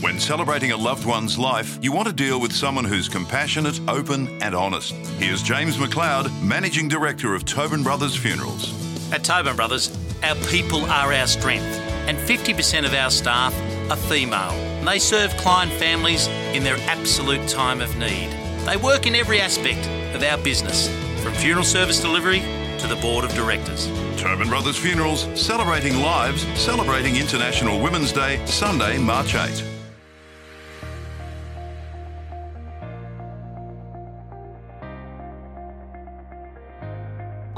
[0.00, 4.28] When celebrating a loved one's life, you want to deal with someone who's compassionate, open,
[4.40, 4.94] and honest.
[5.18, 8.72] Here's James McLeod, Managing Director of Tobin Brothers Funerals.
[9.12, 11.78] At Tobin Brothers, our people are our strength,
[12.08, 13.54] and 50% of our staff
[13.90, 14.52] are female.
[14.52, 18.30] And they serve client families in their absolute time of need.
[18.64, 19.86] They work in every aspect
[20.16, 20.88] of our business,
[21.22, 22.40] from funeral service delivery
[22.78, 23.86] to the board of directors.
[24.16, 29.69] Tobin Brothers Funerals, celebrating lives, celebrating International Women's Day, Sunday, March 8.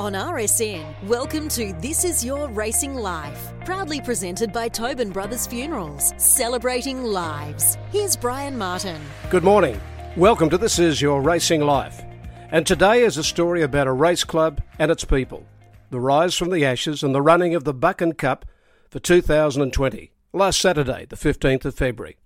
[0.02, 6.12] On RSN, welcome to This Is Your Racing Life, proudly presented by Tobin Brothers Funerals,
[6.16, 7.79] celebrating lives.
[7.93, 9.01] Here's Bryan Martin.
[9.30, 9.80] Good morning.
[10.16, 12.02] Welcome to This Is Your Racing Life.
[12.51, 15.46] And today is a story about a race club and its people,
[15.91, 18.45] the rise from the ashes and the running of the Buchan Cup
[18.91, 22.16] for 2020, last Saturday, the 15th of February.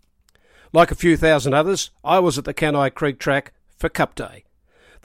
[0.72, 4.45] Like a few thousand others, I was at the Canni Creek track for Cup Day.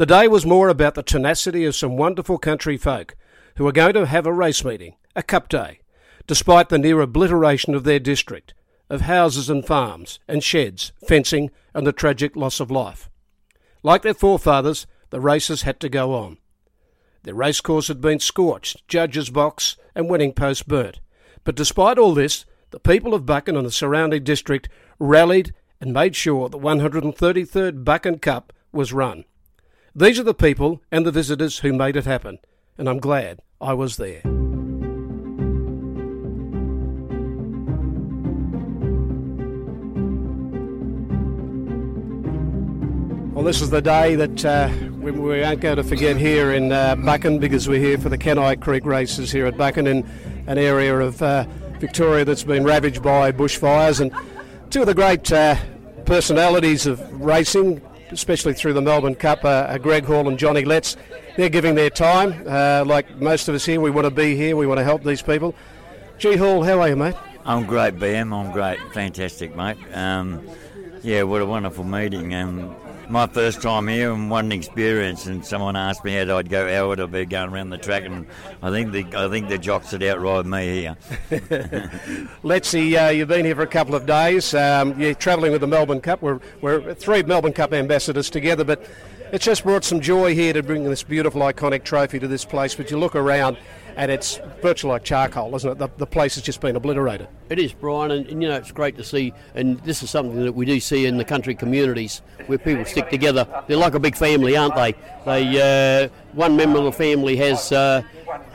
[0.01, 3.15] The day was more about the tenacity of some wonderful country folk
[3.57, 5.81] who are going to have a race meeting, a cup day,
[6.25, 8.55] despite the near obliteration of their district,
[8.89, 13.11] of houses and farms and sheds, fencing, and the tragic loss of life.
[13.83, 16.39] Like their forefathers, the races had to go on.
[17.21, 20.99] Their racecourse had been scorched, judges' box and winning post burnt.
[21.43, 26.15] But despite all this, the people of Buchan and the surrounding district rallied and made
[26.15, 29.25] sure the 133rd Buchan Cup was run.
[29.93, 32.39] These are the people and the visitors who made it happen,
[32.77, 34.21] and I'm glad I was there.
[43.33, 44.69] Well, this is the day that uh,
[45.01, 46.95] we, we aren't going to forget here in uh,
[47.41, 50.09] because we're here for the Canni Creek races here at Buchan in
[50.47, 51.45] an area of uh,
[51.79, 53.99] Victoria that's been ravaged by bushfires.
[53.99, 54.13] And
[54.71, 55.57] two of the great uh,
[56.05, 57.81] personalities of racing,
[58.11, 60.97] especially through the Melbourne Cup, uh, Greg Hall and Johnny Letts.
[61.37, 62.43] They're giving their time.
[62.47, 65.03] Uh, like most of us here, we want to be here, we want to help
[65.03, 65.55] these people.
[66.17, 67.15] G Hall, how are you, mate?
[67.45, 68.33] I'm great, BM.
[68.33, 68.79] I'm great.
[68.93, 69.77] Fantastic, mate.
[69.93, 70.47] Um,
[71.01, 72.33] yeah, what a wonderful meeting.
[72.35, 72.75] Um,
[73.11, 75.25] my first time here and one experience.
[75.25, 78.03] And someone asked me how I'd go, how would I be going around the track?
[78.05, 78.25] And
[78.61, 80.81] I think the I think the jocks would outride me
[81.29, 82.29] here.
[82.43, 82.95] Let's see.
[82.95, 84.53] Uh, you've been here for a couple of days.
[84.53, 86.21] Um, you're travelling with the Melbourne Cup.
[86.21, 88.83] We're we're three Melbourne Cup ambassadors together, but
[89.31, 92.75] it's just brought some joy here to bring this beautiful iconic trophy to this place.
[92.75, 93.57] But you look around
[93.95, 95.77] and it's virtually like charcoal, isn't it?
[95.77, 97.27] The, the place has just been obliterated.
[97.49, 99.33] It is, Bryan, and, and, you know it's great to see.
[99.55, 103.09] And this is something that we do see in the country communities where people stick
[103.09, 103.47] together.
[103.67, 104.95] They're like a big family, aren't they?
[105.25, 107.71] They uh, one member of the family has.
[107.71, 108.03] Uh,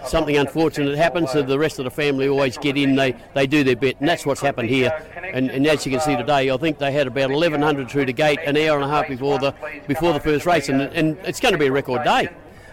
[0.07, 2.97] something unfortunate happens, so the rest of the family always get in.
[2.97, 4.91] They they do their bit, and that's what's happened here.
[5.33, 8.13] And, and as you can see today, I think they had about 1,100 through the
[8.13, 9.55] gate an hour and a half before the
[9.87, 12.29] before the first race, and, and it's going to be a record day.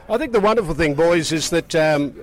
[0.10, 2.14] I think the wonderful thing, boys, is that um,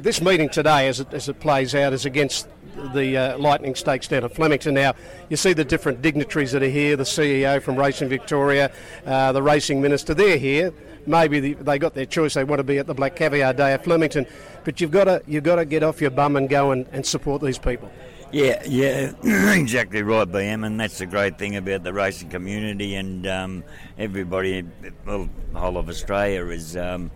[0.00, 2.48] this meeting today, as it, as it plays out, is against
[2.94, 4.72] the uh, Lightning Stakes down at Flemington.
[4.72, 4.94] Now,
[5.28, 8.72] you see the different dignitaries that are here the CEO from Racing Victoria,
[9.04, 10.72] uh, the Racing Minister, they're here.
[11.06, 13.74] Maybe the, they got their choice, they want to be at the Black Caviar Day
[13.74, 14.26] at Flemington.
[14.64, 17.04] But you've got to, you've got to get off your bum and go and, and
[17.04, 17.92] support these people.
[18.36, 19.12] Yeah, yeah,
[19.54, 23.64] exactly right, BM, and that's the great thing about the racing community and um,
[23.96, 24.62] everybody,
[25.06, 27.10] well, the whole of Australia is, um,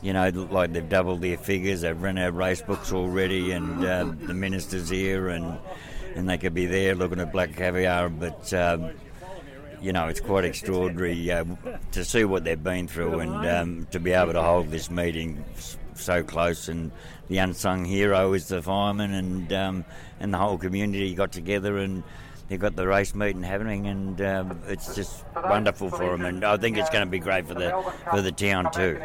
[0.00, 1.82] you know, like they've doubled their figures.
[1.82, 5.58] They've run out race books already, and uh, the minister's here, and
[6.14, 8.50] and they could be there looking at black caviar, but.
[8.54, 8.92] Um,
[9.82, 11.44] you know, it's quite extraordinary uh,
[11.92, 15.44] to see what they've been through and um, to be able to hold this meeting
[16.00, 16.68] so close.
[16.68, 16.90] And
[17.28, 19.84] the unsung hero is the fireman, and um,
[20.20, 22.02] and the whole community got together and
[22.48, 26.24] they've got the race meeting happening, and um, it's just wonderful for them.
[26.24, 27.70] And I think it's going to be great for the
[28.10, 29.00] for the town too.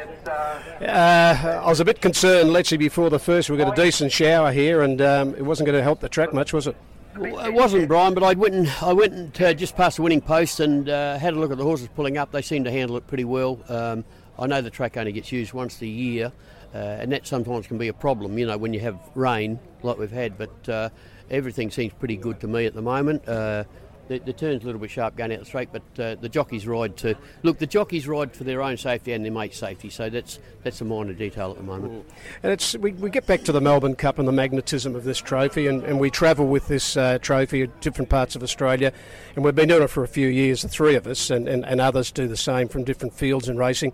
[0.81, 3.49] Uh, I was a bit concerned, let's before the first.
[3.49, 6.33] We got a decent shower here, and um, it wasn't going to help the track
[6.33, 6.75] much, was it?
[7.17, 10.03] Well, it wasn't, Bryan, but I went and I went and, uh, just past the
[10.03, 12.31] winning post and uh, had a look at the horses pulling up.
[12.31, 13.59] They seem to handle it pretty well.
[13.67, 14.05] Um,
[14.39, 16.31] I know the track only gets used once a year,
[16.73, 19.97] uh, and that sometimes can be a problem, you know, when you have rain like
[19.97, 20.37] we've had.
[20.37, 20.89] But uh,
[21.29, 23.27] everything seems pretty good to me at the moment.
[23.27, 23.63] Uh,
[24.11, 26.67] the, the, turn's a little bit sharp going out the straight, but uh, the jockeys
[26.67, 27.59] ride to look.
[27.59, 30.85] The jockeys ride for their own safety and their mate's safety, so that's that's a
[30.85, 32.05] minor detail at the moment.
[32.43, 35.19] And it's we, we get back to the Melbourne Cup and the magnetism of this
[35.19, 38.91] trophy, and, and we travel with this uh, trophy at different parts of Australia,
[39.35, 41.65] and we've been doing it for a few years, the three of us, and, and,
[41.65, 43.93] and others do the same from different fields in racing.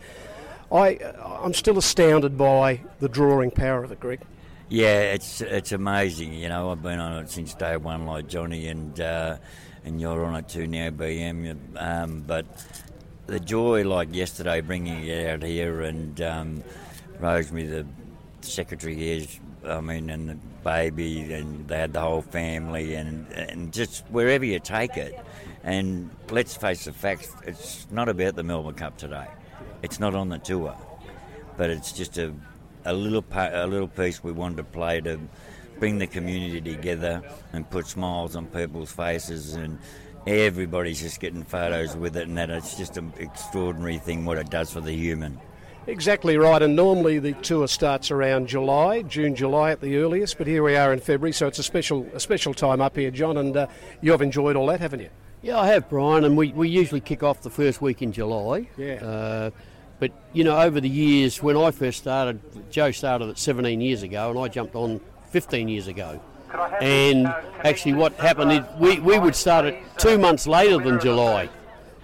[0.72, 0.98] I
[1.44, 4.22] I'm still astounded by the drawing power of it, Greg.
[4.70, 6.34] Yeah, it's it's amazing.
[6.34, 9.38] You know, I've been on it since day one, like Johnny, and uh,
[9.86, 11.58] and you're on it too now, BM.
[11.78, 12.46] Um, but
[13.28, 16.64] the joy, like yesterday, bringing it out here, and um,
[17.20, 17.86] Rosemary, the
[18.42, 19.26] secretary here,
[19.66, 24.44] I mean, and the baby, and they had the whole family, and, and just wherever
[24.44, 25.18] you take it.
[25.64, 29.28] And let's face the facts, it's not about the Melbourne Cup today.
[29.82, 30.76] It's not on the tour,
[31.58, 32.34] but it's just a,
[32.86, 35.20] a little pa- a little piece we wanted to play to
[35.80, 37.22] bring the community together
[37.54, 39.78] and put smiles on people's faces and
[40.26, 44.50] everybody's just getting photos with it and that it's just an extraordinary thing what it
[44.50, 45.40] does for the human.
[45.86, 50.46] Exactly right, and normally the tour starts around July, June, July at the earliest, but
[50.46, 53.38] here we are in February, so it's a special a special time up here, John,
[53.38, 53.68] and uh,
[54.02, 55.10] you've enjoyed all that, haven't you?
[55.42, 58.68] Yeah, I have, Bryan, and we, we usually kick off the first week in July.
[58.76, 58.96] Yeah.
[58.96, 59.52] Uh,
[60.00, 62.40] but, you know, over the years, when I first started,
[62.72, 65.00] Joe started it 17 years ago, and I jumped on
[65.30, 66.20] 15 years ago.
[66.82, 67.28] And
[67.64, 71.50] actually, what happened is we, we would start it two months later than July,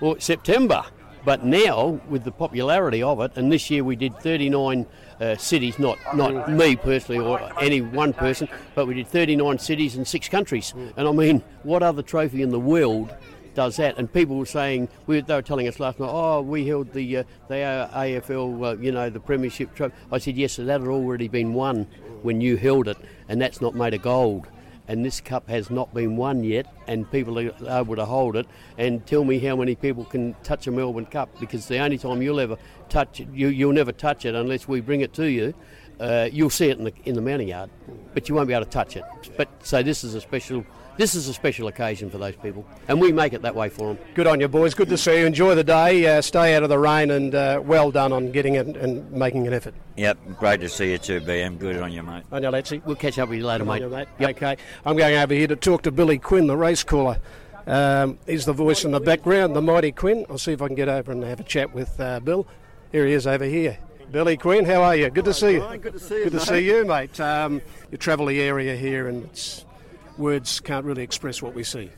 [0.01, 0.83] or September.
[1.25, 4.85] But now, with the popularity of it, and this year we did 39
[5.19, 9.95] uh, cities, not not me personally or any one person, but we did 39 cities
[9.95, 10.73] in six countries.
[10.97, 13.13] And I mean, what other trophy in the world
[13.53, 13.97] does that?
[13.97, 17.17] And people were saying, we, they were telling us last night, oh, we held the
[17.17, 17.55] uh, the
[17.93, 19.95] AFL, uh, you know, the Premiership trophy.
[20.11, 21.87] I said, yes, so that had already been won
[22.21, 22.97] when you held it,
[23.29, 24.47] and that's not made of gold
[24.93, 28.45] and this cup has not been won yet, and people are able to hold it.
[28.77, 32.21] And tell me how many people can touch a Melbourne Cup because the only time
[32.21, 32.57] you'll ever
[32.89, 35.53] touch it, you, you'll never touch it unless we bring it to you.
[35.99, 37.69] Uh, you'll see it in the in the mounting yard,
[38.13, 39.03] but you won't be able to touch it.
[39.35, 40.65] But so this is a special
[40.97, 43.93] this is a special occasion for those people, and we make it that way for
[43.93, 43.97] them.
[44.13, 44.73] Good on you, boys.
[44.73, 45.25] Good to see you.
[45.25, 46.17] Enjoy the day.
[46.17, 49.47] Uh, stay out of the rain, and uh, well done on getting it and making
[49.47, 49.73] an effort.
[49.97, 51.59] Yep, great to see you too, BM.
[51.59, 52.23] Good on you, mate.
[52.31, 52.83] On you, Letsy.
[52.85, 53.83] We'll catch up with you later, Good on mate.
[53.83, 54.07] you, mate.
[54.19, 54.29] Yep.
[54.31, 57.17] Okay, I'm going over here to talk to Billy Quinn, the race caller.
[57.65, 60.25] Um, he's the voice in the background, the mighty Quinn.
[60.29, 62.45] I'll see if I can get over and have a chat with uh, Bill.
[62.91, 63.77] Here he is over here.
[64.11, 65.09] Billy Quinn, how are you?
[65.09, 65.77] Good to see you.
[65.81, 66.23] Good to see you.
[66.25, 66.45] Good to mate.
[66.47, 67.19] see you, mate.
[67.19, 69.65] Um, you travel the area here, and it's,
[70.17, 71.89] words can't really express what we see.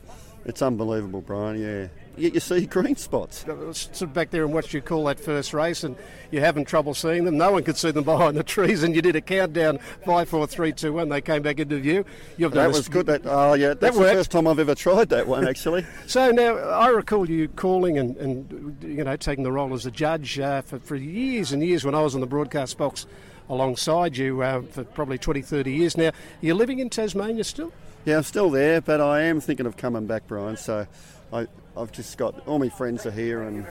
[0.44, 1.60] It's unbelievable, Bryan.
[1.60, 3.44] Yeah, you, you see green spots.
[3.72, 5.96] Sit back there and watch you call that first race, and
[6.30, 7.36] you're having trouble seeing them.
[7.36, 10.46] No one could see them behind the trees, and you did a countdown five, four,
[10.46, 11.08] three, two, one.
[11.08, 12.04] They came back into view.
[12.36, 13.06] You've done That was good.
[13.06, 14.14] That oh yeah, that's the worked.
[14.14, 15.84] first time I've ever tried that one actually.
[16.06, 19.90] So now I recall you calling and, and you know taking the role as a
[19.90, 23.06] judge uh, for, for years and years when I was in the broadcast box
[23.48, 26.12] alongside you uh, for probably 20, 30 years now.
[26.40, 27.72] You're living in Tasmania still?
[28.06, 30.56] Yeah, I'm still there, but I am thinking of coming back, Bryan.
[30.56, 30.86] So
[31.32, 33.66] I, I've just got all my friends are here, and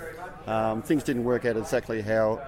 [0.46, 2.42] um, things didn't work out exactly how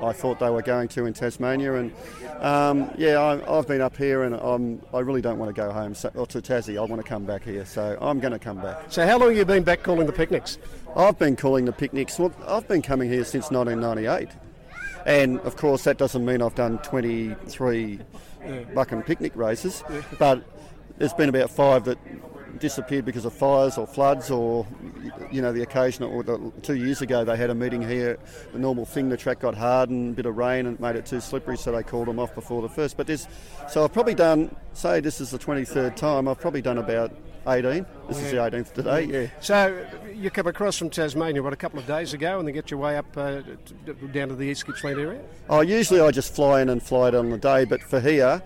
[0.00, 1.74] I thought they were going to in Tasmania.
[1.74, 1.92] And
[2.38, 5.72] um, yeah, I, I've been up here, and I'm, I really don't want to go
[5.72, 6.78] home so, or to Tassie.
[6.78, 8.92] I want to come back here, so I'm going to come back.
[8.92, 10.58] So how long have you been back calling the picnics?
[10.94, 12.20] I've been calling the picnics.
[12.20, 14.28] Well, I've been coming here since 1998,
[15.06, 17.98] and of course that doesn't mean I've done 23
[18.74, 19.82] Buchan picnic races,
[20.20, 20.44] but
[21.02, 21.98] there's been about five that
[22.60, 24.64] disappeared because of fires or floods or
[25.32, 28.16] you know the occasional or the, two years ago they had a meeting here
[28.52, 31.04] the normal thing the track got hard and a bit of rain and made it
[31.04, 32.96] too slippery so they called them off before the first.
[32.96, 33.26] But this
[33.68, 37.10] so I've probably done say this is the 23rd time I've probably done about
[37.48, 39.26] 18 this is the 18th today yeah.
[39.40, 39.84] So
[40.14, 42.78] you come across from Tasmania, what, a couple of days ago, and then get your
[42.78, 43.40] way up uh,
[44.12, 45.20] down to the East Gippsland area?
[45.48, 48.40] Oh, usually I just fly in and fly it on the day, but for here,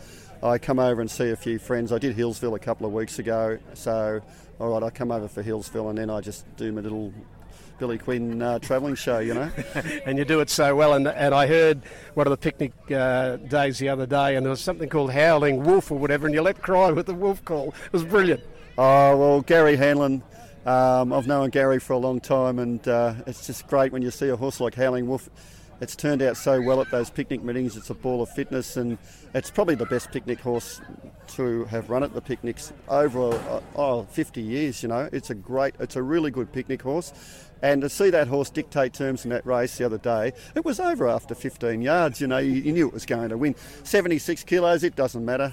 [0.47, 1.93] I come over and see a few friends.
[1.93, 4.21] I did Hillsville a couple of weeks ago, so
[4.61, 7.13] all right, I come over for Hillsville and then I just do my little
[7.79, 9.51] Billy Quinn uh, travelling show, you know.
[10.07, 10.95] and you do it so well.
[10.95, 11.83] And, and I heard
[12.15, 15.65] one of the picnic uh, days the other day, and there was something called Howling
[15.65, 17.75] Wolf or whatever, and you let cry with the wolf call.
[17.87, 18.43] It was brilliant.
[18.79, 20.23] Oh well, Gary Hanlon.
[20.65, 24.11] Um, I've known Gary for a long time, and uh, it's just great when you
[24.11, 25.29] see a horse like Howling Wolf.
[25.81, 27.77] It's turned out so well at those picnic meetings.
[27.77, 28.97] It's a ball of fitness, and
[29.35, 30.81] it's probably the best picnic horse
[31.29, 34.83] to have run at the picnics over uh, oh, 50 years.
[34.83, 37.13] You know, it's a great, it's a really good picnic horse.
[37.63, 40.81] And to see that horse dictate terms in that race the other day, it was
[40.81, 42.21] over after 15 yards.
[42.21, 43.55] You know, you, you knew it was going to win.
[43.83, 45.53] 76 kilos, it doesn't matter.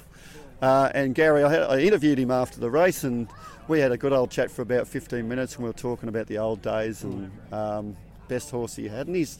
[0.61, 3.27] Uh, and Gary, I, had, I interviewed him after the race, and
[3.67, 6.27] we had a good old chat for about 15 minutes, and we were talking about
[6.27, 7.97] the old days and um,
[8.29, 9.07] best horse he had.
[9.07, 9.39] And he's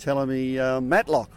[0.00, 1.30] telling me uh, Matlock.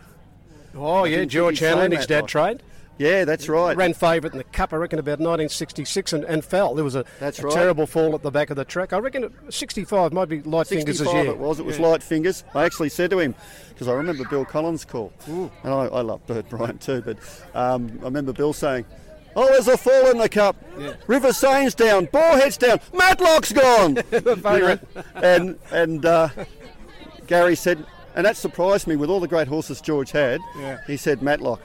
[0.76, 2.64] Oh, yeah, George think he'd Hanlon, say his dad like- trained.
[3.00, 3.76] Yeah, that's right.
[3.76, 6.76] Ran favourite in the Cup, I reckon, about 1966 and, and fell.
[6.76, 7.54] There was a, That's a right.
[7.54, 8.94] terrible fall at the back of the track.
[8.94, 11.32] I reckon 65 might be light fingers as 65 you.
[11.32, 11.60] it was.
[11.60, 12.44] It was light fingers.
[12.54, 13.34] I actually said to him
[13.70, 17.02] because I remember Bill Collins' call, and I, I love Bert Bryant too.
[17.02, 17.18] But
[17.56, 18.86] um, I remember Bill saying,
[19.36, 20.56] Oh, there's a fall in the cup.
[21.08, 22.06] River Sane's down.
[22.08, 22.80] Boarhead's down.
[22.94, 23.96] Matlock's gone.
[24.12, 24.82] favourite.
[25.16, 26.30] and and uh,
[27.26, 27.84] Gary said,
[28.16, 30.42] and that surprised me with all the great horses George had.
[30.58, 30.80] Yeah.
[30.88, 31.62] He said Matlock.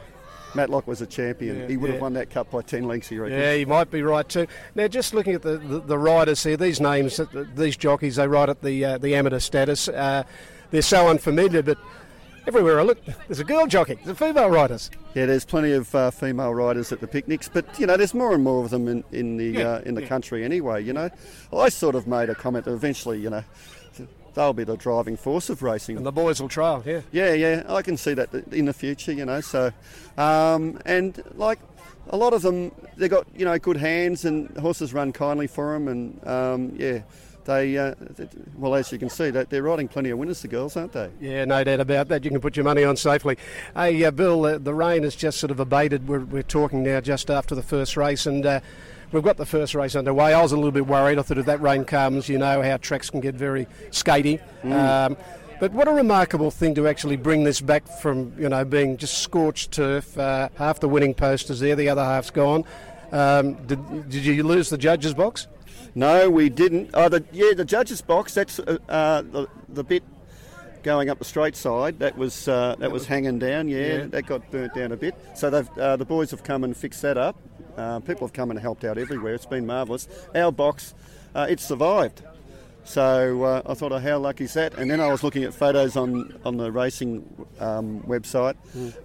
[0.54, 1.60] Matlock was a champion.
[1.60, 3.38] Yeah, he would have won that cup by 10 lengths, he reckons.
[3.38, 4.46] Yeah, you might be right too.
[4.74, 7.20] Now, just looking at the, the, the riders here, these names,
[7.54, 9.88] these jockeys, they ride at the uh, the amateur status.
[9.88, 10.22] Uh,
[10.70, 11.76] they're so unfamiliar, but
[12.46, 14.90] everywhere I look, there's a girl jockey, there's female riders.
[15.14, 18.32] Yeah, there's plenty of uh, female riders at the picnics, but you know, there's more
[18.34, 20.08] and more of them in, in the Yeah, uh, in the yeah.
[20.08, 20.82] country anyway.
[20.82, 21.10] You know,
[21.52, 23.44] I sort of made a comment that eventually, you know,
[24.34, 25.96] they'll be the driving force of racing.
[25.96, 27.00] And the boys will trail, yeah.
[27.12, 29.40] Yeah, yeah, I can see that in the future, you know.
[29.40, 29.72] So,
[30.16, 31.58] um, and like
[32.10, 35.72] a lot of them, they got you know good hands, and horses run kindly for
[35.72, 37.02] them, and um, yeah,
[37.44, 40.48] they uh, th- well as you can see, that they're riding plenty of winners, the
[40.48, 41.10] girls, aren't they?
[41.20, 42.24] Yeah, no doubt about that.
[42.24, 43.36] You can put your money on safely.
[43.74, 46.08] Hey, uh, Bill, uh, the rain has just sort of abated.
[46.08, 48.60] We're, we're talking now just after the first race, and uh,
[49.12, 50.32] we've got the first race underway.
[50.34, 51.18] I was a little bit worried.
[51.18, 54.40] I thought if that rain comes, you know how tracks can get very skatey.
[54.70, 55.16] Um,
[55.60, 59.18] but what a remarkable thing to actually bring this back from, you know, being just
[59.18, 60.16] scorched turf.
[60.16, 62.64] Uh, half the winning post is there, the other half's gone.
[63.10, 65.46] Um, did, did you lose the judges' box?
[65.94, 66.90] No, we didn't.
[66.94, 68.34] Oh, the, yeah, the judges' box.
[68.34, 70.04] That's uh, uh, the, the bit
[70.84, 71.98] going up the straight side.
[71.98, 73.68] That was uh, that was hanging down.
[73.68, 74.06] Yeah, Yeah.
[74.06, 75.14] that got burnt down a bit.
[75.34, 77.36] So they've, uh, the boys have come and fixed that up.
[77.78, 79.34] Uh, people have come and helped out everywhere.
[79.34, 80.08] It's been marvellous.
[80.34, 80.94] Our box,
[81.34, 82.22] uh, it survived.
[82.84, 84.74] So uh, I thought, oh, how lucky is that?
[84.78, 88.56] And then I was looking at photos on, on the racing um, website,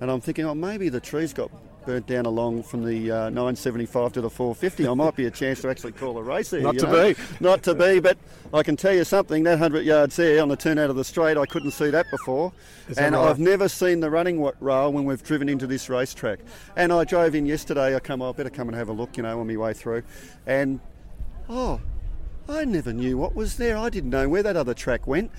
[0.01, 1.51] and I'm thinking, oh, maybe the trees got
[1.85, 4.87] burnt down along from the uh, 975 to the 450.
[4.87, 6.61] I might be a chance to actually call a race there.
[6.61, 7.13] Not to know?
[7.13, 7.19] be.
[7.39, 8.17] Not to be, but
[8.53, 9.43] I can tell you something.
[9.43, 12.05] That 100 yards there on the turn out of the straight, I couldn't see that
[12.11, 12.51] before.
[12.89, 13.29] That and right?
[13.29, 16.39] I've never seen the running rail when we've driven into this racetrack.
[16.75, 17.95] And I drove in yesterday.
[17.95, 19.73] I come, oh, I better come and have a look, you know, on my way
[19.73, 20.03] through.
[20.45, 20.79] And
[21.49, 21.79] oh,
[22.50, 23.77] I never knew what was there.
[23.77, 25.31] I didn't know where that other track went.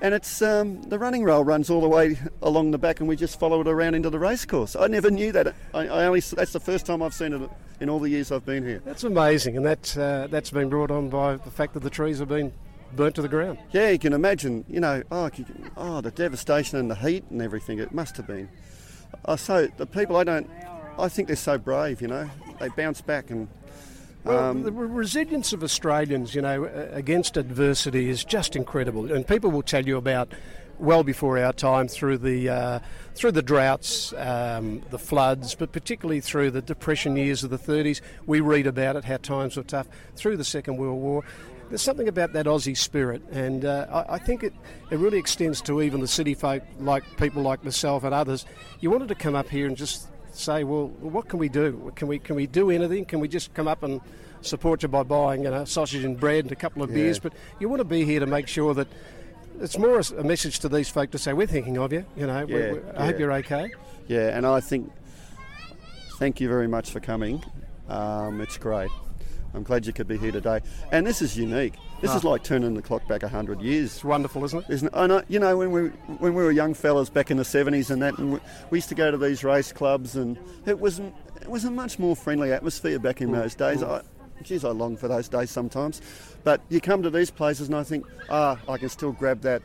[0.00, 3.16] And it's um, the running rail runs all the way along the back, and we
[3.16, 4.74] just follow it around into the racecourse.
[4.74, 5.54] I never knew that.
[5.72, 8.44] I, I only that's the first time I've seen it in all the years I've
[8.44, 8.82] been here.
[8.84, 12.18] That's amazing, and that, uh, that's been brought on by the fact that the trees
[12.18, 12.52] have been
[12.96, 13.58] burnt to the ground.
[13.70, 14.64] Yeah, you can imagine.
[14.68, 15.30] You know, oh,
[15.76, 17.78] oh, the devastation and the heat and everything.
[17.78, 18.48] It must have been.
[19.24, 20.50] Oh, so the people I don't,
[20.98, 22.02] I think they're so brave.
[22.02, 23.48] You know, they bounce back and.
[24.24, 29.50] Well, Um, the resilience of Australians, you know, against adversity is just incredible, and people
[29.50, 30.32] will tell you about
[30.78, 32.78] well before our time through the uh,
[33.14, 38.00] through the droughts, um, the floods, but particularly through the depression years of the 30s.
[38.26, 41.24] We read about it how times were tough through the Second World War.
[41.68, 44.52] There's something about that Aussie spirit, and uh, I, I think it,
[44.90, 48.44] it really extends to even the city folk, like people like myself and others.
[48.80, 51.92] You wanted to come up here and just say, well, what can we do?
[51.96, 53.04] Can we can we do anything?
[53.04, 54.00] Can we just come up and
[54.40, 57.18] support you by buying you know sausage and bread and a couple of beers?
[57.18, 58.88] But you want to be here to make sure that
[59.60, 62.04] it's more a, message to these folk to say we're thinking of you.
[62.16, 63.70] You know, we- Yeah, we- I hope you're okay.
[64.08, 64.90] Yeah, and I think
[66.18, 67.42] thank you very much for coming.
[67.88, 68.90] Um, it's great.
[69.54, 70.60] I'm glad you could be here today.
[70.90, 71.74] And this is unique.
[72.00, 72.16] This ah.
[72.16, 73.94] is like turning the clock back 100 years.
[73.94, 74.72] It's wonderful, isn't it?
[74.72, 74.94] Isn't it?
[74.94, 75.80] I you know, when we
[76.18, 78.40] when we were young fellas back in the 70s and that, and we,
[78.70, 81.00] we used to go to these race clubs, and it was
[81.40, 83.34] it was a much more friendly atmosphere back in mm.
[83.34, 83.80] those days.
[83.80, 84.00] Mm.
[84.00, 86.00] I, geez, I long for those days sometimes.
[86.44, 89.62] But you come to these places, and I think, ah, I can still grab that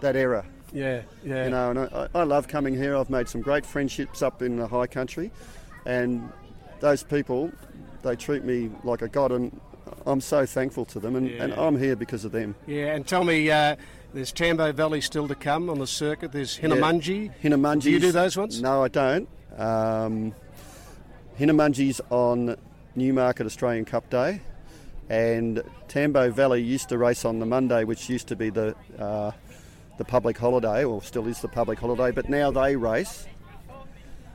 [0.00, 0.44] that era.
[0.72, 1.44] Yeah, yeah.
[1.44, 2.96] You know, and I, I love coming here.
[2.96, 5.30] I've made some great friendships up in the high country,
[5.86, 6.30] and
[6.80, 7.50] those people,
[8.04, 9.60] they treat me like a god, and
[10.06, 12.54] I'm so thankful to them, and, and I'm here because of them.
[12.66, 13.76] Yeah, and tell me, uh,
[14.12, 16.30] there's Tambo Valley still to come on the circuit.
[16.30, 17.32] There's Hinnomunjie.
[17.42, 17.82] Hinnomunjie.
[17.82, 18.62] Do you do those ones?
[18.62, 19.28] No, I don't.
[19.56, 20.34] Um,
[21.38, 22.56] Hinnomunjie's on
[22.94, 24.40] Newmarket Australian Cup Day,
[25.08, 29.32] and Tambo Valley used to race on the Monday, which used to be the uh,
[29.96, 33.26] the public holiday, or still is the public holiday, but now they race.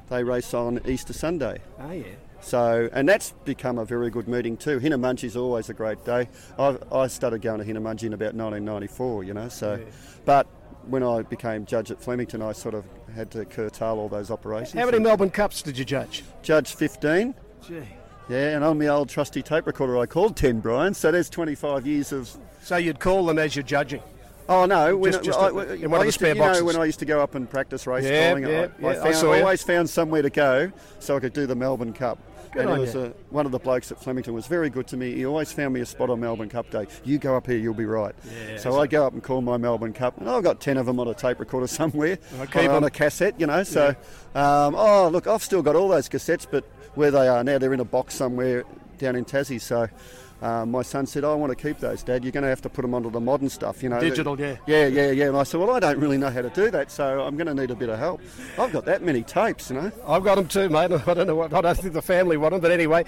[0.09, 1.59] They race on Easter Sunday.
[1.79, 2.05] Oh yeah.
[2.41, 4.79] So, and that's become a very good meeting too.
[4.79, 6.29] Hinnomunjie's always a great day.
[6.57, 9.49] I, I started going to Hinnomunjie in about 1994, you know.
[9.49, 9.79] So,
[10.25, 10.47] but
[10.87, 14.79] when I became judge at Flemington, I sort of had to curtail all those operations.
[14.79, 16.23] How many Melbourne Cups did you judge?
[16.41, 17.35] Judge 15.
[17.67, 17.81] Gee.
[18.29, 20.93] Yeah, and on my old trusty tape recorder, I called 10 Bryan.
[20.93, 22.29] So there's 25 years of.
[22.61, 24.01] So you'd call them as you're judging.
[24.47, 24.97] Oh no!
[24.97, 26.63] When Just- I, just I, in one I of the spare to, you know, boxes.
[26.63, 29.03] when I used to go up and practice race Yeah, calling, yeah, I, I, yeah,
[29.03, 29.43] I found, you.
[29.43, 32.17] always found somewhere to go so I could do the Melbourne Cup.
[32.51, 32.95] Good and on was
[33.29, 35.13] one of the blokes at Flemington was very good to me.
[35.13, 36.87] He always found me a spot on Melbourne Cup Day.
[37.03, 38.15] You go up here, you'll be right.
[38.57, 40.99] so I go up and call my Melbourne Cup, and I've got ten of them
[40.99, 42.17] on a tape recorder somewhere,
[42.51, 43.63] keep on, on a cassette, you know.
[43.63, 43.89] So,
[44.35, 46.63] um, oh look, I've still got all those cassettes, but
[46.95, 48.63] where they are now, they're in a box somewhere
[48.97, 49.61] down in Tassie.
[49.61, 49.87] So
[50.41, 52.23] uh, my son said, I want to keep those, Dad.
[52.23, 53.99] You're going to have to put them onto the modern stuff, you know.
[53.99, 54.55] Digital, yeah.
[54.67, 55.27] Yeah, yeah, yeah.
[55.27, 57.47] And I said, well, I don't really know how to do that, so I'm going
[57.47, 58.21] to need a bit of help.
[58.57, 59.91] I've got that many tapes, you know.
[60.07, 60.91] I've got them too, mate.
[61.07, 63.03] I don't know what, I don't think the family want them, but anyway.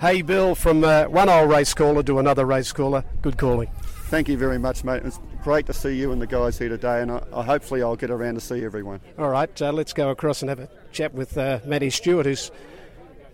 [0.00, 3.70] Hey, Bill, from uh, one old race caller to another race caller, good calling.
[4.08, 5.02] Thank you very much, mate.
[5.04, 7.96] It's great to see you and the guys here today, and I, I hopefully I'll
[7.96, 9.00] get around to see everyone.
[9.18, 12.50] All right, uh, let's go across and have a chat with uh, Matty Stewart, who's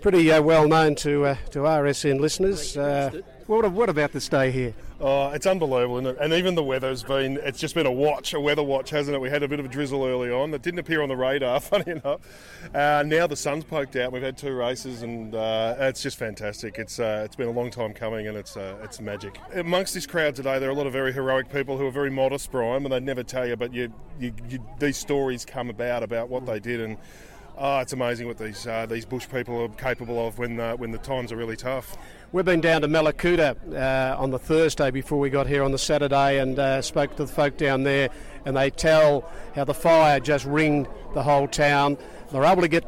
[0.00, 2.76] pretty uh, well known to uh, to RSN listeners.
[2.76, 3.22] Uh,
[3.52, 4.72] what, what about this day here?
[4.98, 6.16] Oh, it's unbelievable, it?
[6.18, 9.20] And even the weather's been, it's just been a watch, a weather watch, hasn't it?
[9.20, 11.60] We had a bit of a drizzle early on that didn't appear on the radar,
[11.60, 12.20] funny enough.
[12.74, 14.10] Uh, now the sun's poked out.
[14.10, 16.78] We've had two races and uh, it's just fantastic.
[16.78, 19.38] It's uh, It's been a long time coming and it's uh, it's magic.
[19.54, 22.10] Amongst this crowd today, there are a lot of very heroic people who are very
[22.10, 26.02] modest, Bryan, and they'd never tell you, but you, you, you, these stories come about
[26.02, 26.96] about what they did and
[27.58, 30.90] Oh, it's amazing what these uh, these bush people are capable of when uh, when
[30.90, 31.98] the times are really tough.
[32.32, 35.78] We've been down to Mallacoota uh, on the Thursday before we got here on the
[35.78, 38.08] Saturday and uh, spoke to the folk down there,
[38.46, 41.98] and they tell how the fire just ringed the whole town.
[42.32, 42.86] They're able to get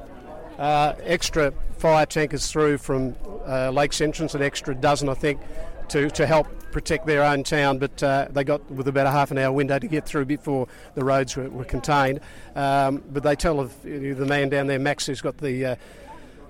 [0.57, 5.43] uh, extra fire tankers through from uh, Lakes Entrance, an extra dozen, I think,
[5.89, 9.31] to, to help protect their own town, but uh, they got with about a half
[9.31, 12.21] an hour window to get through before the roads were, were contained.
[12.57, 15.77] Um, but they tell of the man down there, Max, who's got the uh,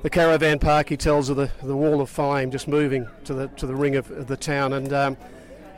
[0.05, 0.91] the caravan park.
[0.91, 3.97] He tells of the, the wall of fame just moving to the to the ring
[3.97, 5.17] of, of the town, and um,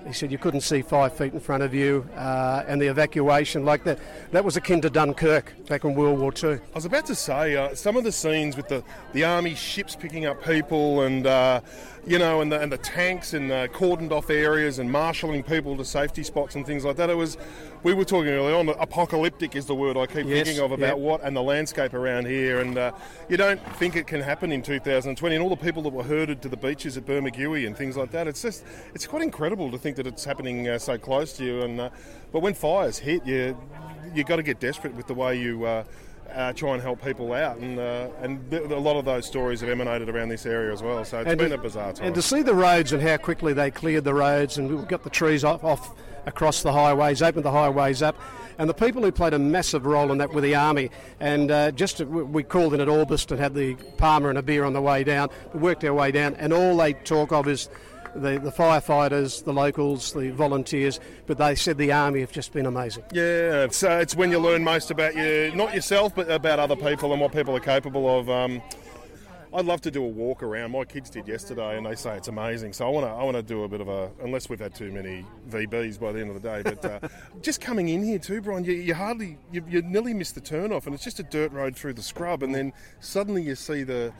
[0.04, 3.64] he said you couldn't see five feet in front of you, uh, and the evacuation
[3.64, 4.00] like that.
[4.32, 6.54] That was akin to Dunkirk back in World War II.
[6.54, 9.94] I was about to say uh, some of the scenes with the the army ships
[9.94, 11.60] picking up people and uh,
[12.06, 15.76] you know, and the, and the tanks and the cordoned off areas and marshalling people
[15.76, 17.10] to safety spots and things like that.
[17.10, 17.36] It was,
[17.82, 21.00] we were talking earlier on, apocalyptic is the word I keep yes, thinking of about
[21.00, 22.60] what and the landscape around here.
[22.60, 22.92] And uh,
[23.28, 25.34] you don't think it can happen in 2020.
[25.34, 28.12] And all the people that were herded to the beaches at Bermagui and things like
[28.12, 28.28] that.
[28.28, 31.62] It's just, it's quite incredible to think that it's happening uh, so close to you.
[31.62, 31.90] And uh,
[32.32, 33.56] but when fires hit, you
[34.14, 35.64] you got to get desperate with the way you
[36.36, 37.56] uh, try and help people out.
[37.56, 40.82] And uh, and th- a lot of those stories have emanated around this area as
[40.82, 41.04] well.
[41.04, 42.06] So it's and been to, a bizarre time.
[42.06, 45.02] And to see the roads and how quickly they cleared the roads and we got
[45.02, 45.94] the trees off, off
[46.26, 48.16] across the highways, opened the highways up.
[48.58, 50.90] And the people who played a massive role in that were the army.
[51.20, 54.42] And uh, just to, we called in at Orbost and had the Palmer and a
[54.42, 55.28] beer on the way down.
[55.52, 57.68] We worked our way down, and all they talk of is
[58.20, 62.66] the, the firefighters, the locals, the volunteers, but they said the army have just been
[62.66, 63.04] amazing.
[63.12, 66.76] Yeah, it's, uh, it's when you learn most about you, not yourself, but about other
[66.76, 68.28] people and what people are capable of.
[68.30, 68.62] Um,
[69.56, 70.72] I'd love to do a walk around.
[70.72, 72.74] My kids did yesterday, and they say it's amazing.
[72.74, 74.74] So I want to, I want to do a bit of a, unless we've had
[74.74, 76.62] too many VBs by the end of the day.
[76.62, 77.08] But uh,
[77.42, 80.72] just coming in here too, Bryan, you, you hardly, you, you nearly miss the turn
[80.72, 83.82] off, and it's just a dirt road through the scrub, and then suddenly you see
[83.82, 84.12] the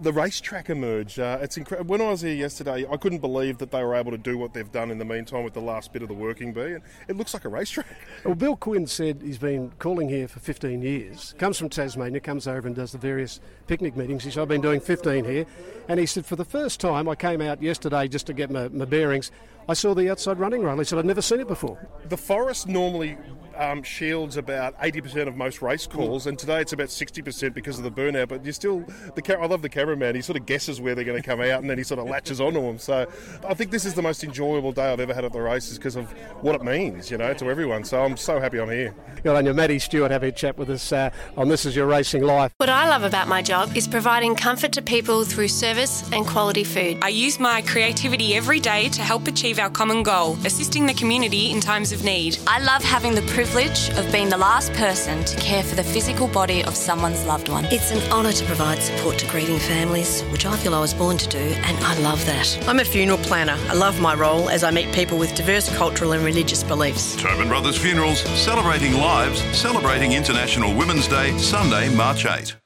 [0.00, 1.18] the racetrack emerged.
[1.18, 1.90] Uh, it's incredible.
[1.90, 4.52] When I was here yesterday, I couldn't believe that they were able to do what
[4.52, 6.72] they've done in the meantime with the last bit of the working bee.
[6.72, 7.86] And It looks like a racetrack.
[8.24, 11.34] Well, Bill Quinn said he's been calling here for 15 years.
[11.38, 14.24] Comes from Tasmania, comes over and does the various picnic meetings.
[14.24, 15.46] He said, I've been doing 15 here.
[15.88, 18.68] And he said, for the first time, I came out yesterday just to get my,
[18.68, 19.30] my bearings.
[19.68, 20.78] I saw the outside running rail.
[20.78, 21.78] He said, I'd never seen it before.
[22.08, 23.16] The forest normally
[23.56, 27.84] um, shields about 80% of most race calls, and today it's about 60% because of
[27.84, 28.28] the burnout.
[28.28, 30.14] But you still, the I love the cameraman.
[30.14, 32.06] He sort of guesses where they're going to come out, and then he sort of
[32.06, 32.78] latches onto them.
[32.78, 33.06] So
[33.46, 35.96] I think this is the most enjoyable day I've ever had at the races because
[35.96, 36.10] of
[36.42, 37.84] what it means, you know, to everyone.
[37.84, 38.94] So I'm so happy I'm here.
[39.22, 41.86] Good on you, Matty Stewart, having a chat with us uh, on This Is Your
[41.86, 42.52] Racing Life.
[42.58, 46.64] What I love about my job is providing comfort to people through service and quality
[46.64, 46.98] food.
[47.02, 51.50] I use my creativity every day to help achieve our common goal, assisting the community
[51.50, 52.38] in times of need.
[52.46, 56.28] I love having the privilege of being the last person to care for the physical
[56.28, 57.64] body of someone's loved one.
[57.66, 61.16] It's an honour to provide support to grieving families, which I feel I was born
[61.18, 62.68] to do, and I love that.
[62.68, 63.56] I'm a funeral planner.
[63.68, 67.16] I love my role as I meet people with diverse cultural and religious beliefs.
[67.16, 72.56] Tobin Brothers Funerals, celebrating lives, celebrating International Women's Day, Sunday, March 8.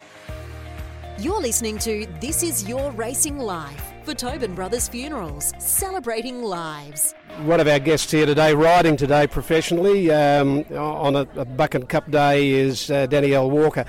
[1.19, 7.15] You're listening to This Is Your Racing Life for Tobin Brothers Funerals, celebrating lives.
[7.45, 12.11] One of our guests here today, riding today professionally um, on a, a Buchan Cup
[12.11, 13.85] day, is uh, Danielle Walker.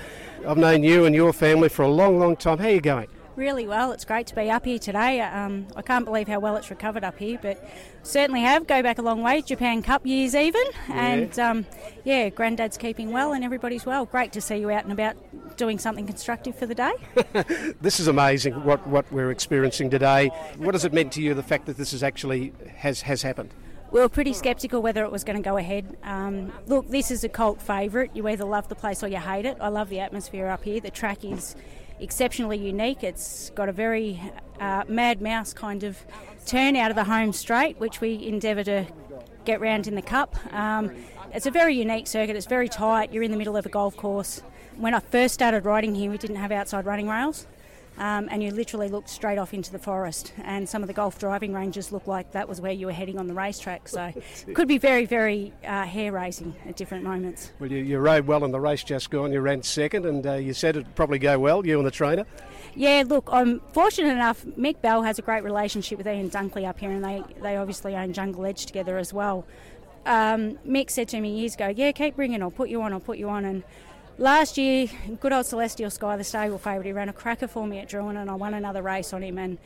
[0.46, 2.58] I've known you and your family for a long, long time.
[2.58, 3.08] How are you going?
[3.40, 3.90] Really well.
[3.90, 5.20] It's great to be up here today.
[5.22, 7.66] Um, I can't believe how well it's recovered up here, but
[8.02, 8.66] certainly have.
[8.66, 10.62] Go back a long way, Japan Cup years even.
[10.88, 11.06] Yeah.
[11.06, 11.66] And um,
[12.04, 14.04] yeah, Granddad's keeping well and everybody's well.
[14.04, 15.16] Great to see you out and about
[15.56, 16.92] doing something constructive for the day.
[17.80, 20.28] this is amazing what, what we're experiencing today.
[20.58, 23.54] What has it meant to you, the fact that this is actually has, has happened?
[23.90, 25.96] we were pretty sceptical whether it was going to go ahead.
[26.04, 28.14] Um, look, this is a cult favourite.
[28.14, 29.56] You either love the place or you hate it.
[29.60, 30.80] I love the atmosphere up here.
[30.80, 31.56] The track is
[32.00, 33.04] exceptionally unique.
[33.04, 34.20] It's got a very
[34.58, 35.98] uh, mad mouse kind of
[36.46, 38.86] turn out of the home straight, which we endeavour to
[39.44, 40.36] get round in the cup.
[40.52, 40.90] Um,
[41.32, 42.36] it's a very unique circuit.
[42.36, 43.12] It's very tight.
[43.12, 44.42] You're in the middle of a golf course.
[44.76, 47.46] When I first started riding here, we didn't have outside running rails.
[47.98, 50.32] Um, and you literally looked straight off into the forest.
[50.42, 53.18] And some of the golf driving ranges looked like that was where you were heading
[53.18, 53.88] on the racetrack.
[53.88, 54.12] So
[54.46, 57.52] it could be very, very uh, hair raising at different moments.
[57.58, 59.32] Well, you, you rode well in the race just gone.
[59.32, 62.24] You ran second, and uh, you said it'd probably go well, you and the trainer.
[62.74, 64.44] Yeah, look, I'm fortunate enough.
[64.44, 67.96] Mick Bell has a great relationship with Ian Dunkley up here, and they, they obviously
[67.96, 69.44] own Jungle Edge together as well.
[70.06, 73.00] Um, Mick said to me years ago, Yeah, keep bringing, I'll put you on, I'll
[73.00, 73.44] put you on.
[73.44, 73.64] And
[74.20, 74.86] Last year,
[75.18, 78.20] good old Celestial Sky, the stable favourite, he ran a cracker for me at Drouin
[78.20, 79.38] and I won another race on him.
[79.38, 79.56] And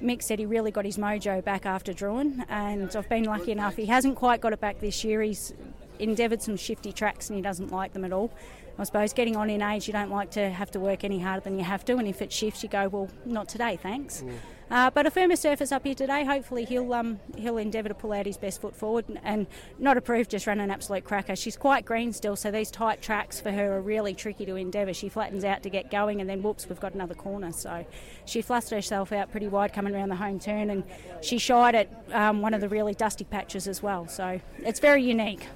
[0.00, 3.74] Mick said he really got his mojo back after Drouin, and I've been lucky enough.
[3.74, 5.22] He hasn't quite got it back this year.
[5.22, 5.54] He's
[5.98, 8.30] endeavoured some shifty tracks and he doesn't like them at all.
[8.78, 11.40] I suppose getting on in age, you don't like to have to work any harder
[11.40, 14.22] than you have to, and if it shifts, you go, well, not today, thanks.
[14.68, 16.24] Uh, but a firmer surface up here today.
[16.24, 19.46] Hopefully, he'll um, he'll endeavour to pull out his best foot forward and, and
[19.78, 21.36] not approve just run an absolute cracker.
[21.36, 24.92] She's quite green still, so these tight tracks for her are really tricky to endeavour.
[24.92, 27.52] She flattens out to get going, and then whoops, we've got another corner.
[27.52, 27.86] So
[28.24, 30.82] she flustered herself out pretty wide coming around the home turn, and
[31.20, 34.08] she shied at um, one of the really dusty patches as well.
[34.08, 35.46] So it's very unique.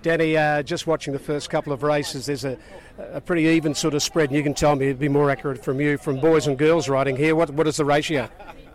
[0.00, 2.56] Danny, uh, just watching the first couple of races, there's a,
[2.98, 5.64] a pretty even sort of spread, and you can tell me it'd be more accurate
[5.64, 7.34] from you, from boys and girls riding here.
[7.34, 8.28] What, what is the ratio?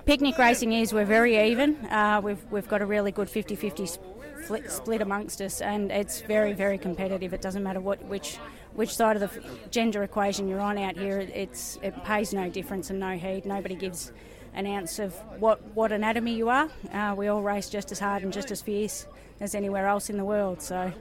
[0.05, 1.75] Picnic racing is we're very even.
[1.85, 6.19] Uh, we've, we've got a really good 50 50 split, split amongst us, and it's
[6.21, 7.33] very, very competitive.
[7.33, 8.37] It doesn't matter what which
[8.73, 12.89] which side of the gender equation you're on out here, it's it pays no difference
[12.89, 13.45] and no heed.
[13.45, 14.11] Nobody gives
[14.53, 16.69] an ounce of what, what anatomy you are.
[16.91, 19.07] Uh, we all race just as hard and just as fierce
[19.39, 20.61] as anywhere else in the world.
[20.61, 20.91] So,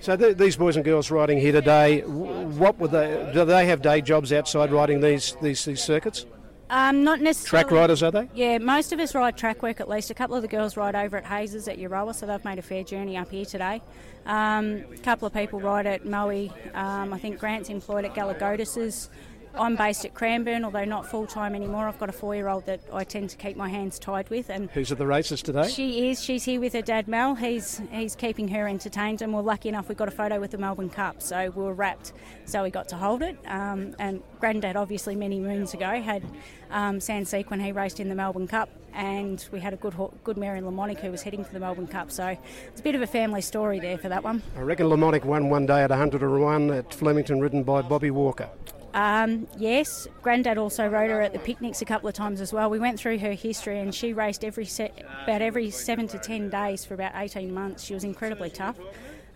[0.00, 3.30] so th- these boys and girls riding here today, what would they?
[3.32, 6.26] Do they have day jobs outside riding these these, these circuits?
[6.70, 7.64] Um, not necessarily.
[7.64, 8.28] Track riders, are they?
[8.32, 10.10] Yeah, most of us ride track work at least.
[10.10, 12.62] A couple of the girls ride over at Hayes at Euroa, so they've made a
[12.62, 13.82] fair journey up here today.
[14.24, 16.48] Um, a couple of people ride at Moe.
[16.74, 19.10] Um, I think Grant's employed at Galagodis's.
[19.54, 21.88] I'm based at Cranbourne, although not full time anymore.
[21.88, 24.48] I've got a four year old that I tend to keep my hands tied with.
[24.48, 25.68] And who's at the races today?
[25.68, 26.22] She is.
[26.22, 27.34] She's here with her dad Mel.
[27.34, 30.58] He's he's keeping her entertained, and we're lucky enough we got a photo with the
[30.58, 32.12] Melbourne Cup, so we were wrapped,
[32.44, 33.36] so we got to hold it.
[33.46, 36.22] Um, and Granddad, obviously, many moons ago had
[36.70, 40.36] um, Sanseek when he raced in the Melbourne Cup, and we had a good good
[40.36, 42.10] Mary Lamonic who was heading for the Melbourne Cup.
[42.12, 42.36] So
[42.68, 44.42] it's a bit of a family story there for that one.
[44.56, 48.48] I reckon Lamonic won one day at 101 at Flemington, ridden by Bobby Walker.
[48.92, 52.68] Um, yes, Grandad also rode her at the picnics a couple of times as well.
[52.70, 56.50] We went through her history, and she raced every set, about every seven to ten
[56.50, 57.84] days for about eighteen months.
[57.84, 58.76] She was incredibly tough.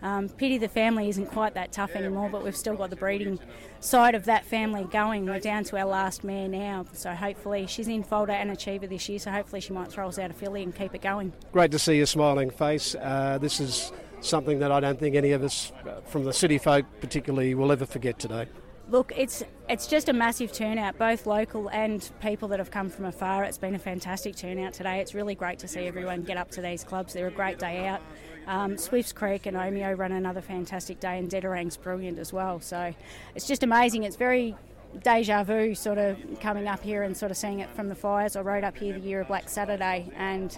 [0.01, 3.39] Um, pity the family isn't quite that tough anymore, but we've still got the breeding
[3.79, 5.25] side of that family going.
[5.25, 9.07] We're down to our last mare now, so hopefully she's in Folder and Achiever this
[9.09, 11.33] year, so hopefully she might throw us out a filly and keep it going.
[11.53, 12.93] Great to see your smiling face.
[12.93, 16.57] Uh, this is something that I don't think any of us uh, from the city
[16.57, 18.47] folk particularly will ever forget today.
[18.87, 23.05] Look, it's it's just a massive turnout, both local and people that have come from
[23.05, 23.43] afar.
[23.43, 24.99] It's been a fantastic turnout today.
[24.99, 27.13] It's really great to see everyone get up to these clubs.
[27.13, 28.01] They're a great day out.
[28.45, 32.59] Um, Swifts Creek and Omeo run another fantastic day, and Dederang's brilliant as well.
[32.59, 32.93] So
[33.33, 34.03] it's just amazing.
[34.03, 34.55] It's very
[35.01, 38.35] deja vu sort of coming up here and sort of seeing it from the fires.
[38.35, 40.55] I rode up here the year of Black Saturday and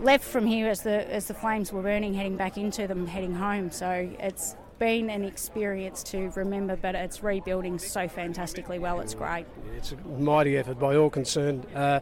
[0.00, 3.34] left from here as the as the flames were burning, heading back into them, heading
[3.34, 3.70] home.
[3.70, 9.00] So it's been an experience to remember, but it's rebuilding so fantastically well.
[9.00, 9.46] It's great.
[9.76, 11.66] It's a mighty effort by all concerned.
[11.74, 12.00] Uh,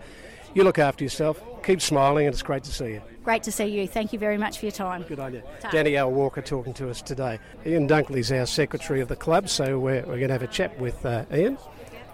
[0.55, 3.03] you look after yourself, keep smiling, and it's great to see you.
[3.25, 3.89] Great to see you.
[3.89, 5.03] Thank you very much for your time.
[5.03, 5.43] Good on you.
[5.73, 7.41] Danielle Walker talking to us today.
[7.67, 10.79] Ian Dunkley's our secretary of the club, so we're, we're going to have a chat
[10.79, 11.59] with uh, Ian.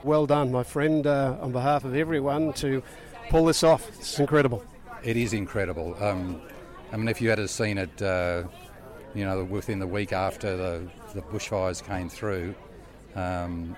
[0.04, 2.82] Well done, my friend, uh, on behalf of everyone to
[3.28, 3.88] pull this off.
[3.98, 4.64] It's incredible.
[5.02, 5.96] It is incredible.
[6.02, 6.40] Um,
[6.92, 8.44] I mean, if you had seen it uh,
[9.14, 12.54] you know, within the week after the, the bushfires came through.
[13.14, 13.76] Um,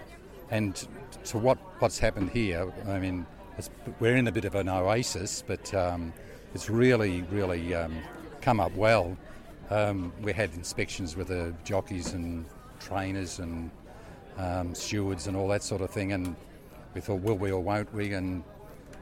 [0.51, 0.87] and
[1.25, 3.27] to what, what's happened here, I mean,
[4.01, 6.13] we're in a bit of an oasis, but um,
[6.55, 7.97] it's really, really um,
[8.41, 9.17] come up well.
[9.71, 12.45] Um, we had inspections with the jockeys and
[12.81, 13.71] trainers and
[14.37, 16.37] um, stewards and all that sort of thing, and
[16.95, 18.13] we thought, will we or won't we?
[18.13, 18.43] And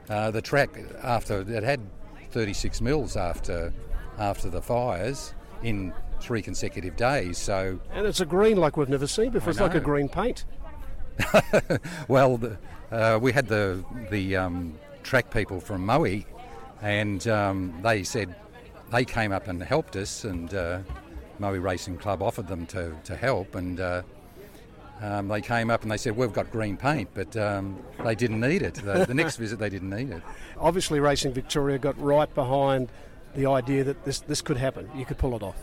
[0.08, 0.70] uh, the track,
[1.02, 1.80] after it had
[2.30, 3.72] 36 mils after
[4.18, 7.38] after the fires in three consecutive days.
[7.38, 9.50] So and it's a green like we've never seen before.
[9.50, 10.44] It's like a green paint.
[12.08, 12.58] well, the,
[12.90, 16.22] uh, we had the the um, track people from Moe,
[16.82, 18.34] and um, they said
[18.90, 20.80] they came up and helped us, and uh,
[21.38, 24.02] Moe Racing Club offered them to, to help, and uh,
[25.00, 28.40] um, they came up and they said, We've got green paint, but um, they didn't
[28.40, 28.74] need it.
[28.74, 30.22] The, the next visit, they didn't need it.
[30.58, 32.90] Obviously, Racing Victoria got right behind
[33.34, 34.90] the idea that this, this could happen.
[34.94, 35.56] You could pull it off.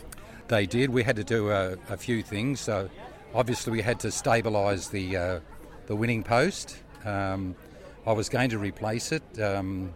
[0.47, 0.89] They did.
[0.89, 2.59] We had to do a, a few things.
[2.59, 2.89] So,
[3.33, 5.39] obviously, we had to stabilise the, uh,
[5.87, 6.77] the winning post.
[7.05, 7.55] Um,
[8.05, 9.23] I was going to replace it.
[9.41, 9.93] Um,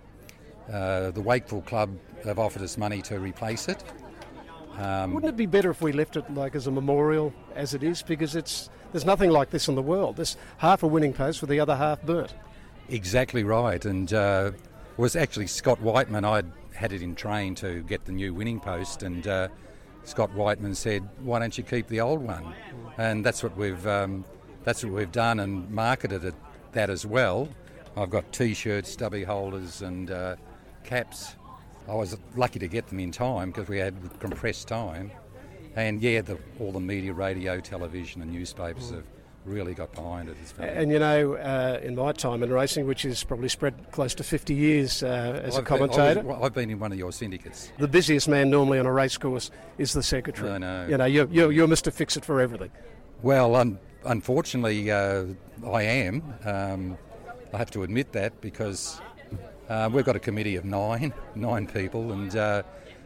[0.71, 3.83] uh, the Wakeful Club have offered us money to replace it.
[4.77, 7.83] Um, Wouldn't it be better if we left it like as a memorial as it
[7.83, 8.01] is?
[8.01, 10.17] Because it's there's nothing like this in the world.
[10.17, 12.33] This half a winning post with the other half burnt.
[12.89, 14.51] Exactly right, and uh,
[14.97, 16.25] was actually Scott Whiteman.
[16.25, 19.47] I'd had it in train to get the new winning post, and uh,
[20.03, 22.53] Scott Whiteman said, "Why don't you keep the old one?"
[22.97, 24.25] And that's what we've um,
[24.63, 26.35] that's what we've done and marketed it,
[26.73, 27.49] that as well.
[27.97, 30.35] I've got T-shirts, stubby holders, and uh,
[30.83, 31.35] caps.
[31.89, 35.11] I was lucky to get them in time because we had compressed time.
[35.75, 39.05] And yeah, the, all the media, radio, television, and newspapers have
[39.45, 40.38] really got behind it.
[40.60, 44.23] And you know, uh, in my time in racing, which is probably spread close to
[44.23, 47.71] 50 years uh, as I've a commentator, been, I've been in one of your syndicates.
[47.77, 50.51] The busiest man normally on a racecourse is the secretary.
[50.51, 50.88] I know.
[50.88, 51.91] You know, you're, you're, you're Mr.
[51.91, 52.71] Fix It for everything.
[53.21, 55.25] Well, un- unfortunately, uh,
[55.65, 56.34] I am.
[56.45, 56.97] Um,
[57.54, 59.01] I have to admit that because
[59.69, 62.63] uh, we've got a committee of nine, nine people, and uh,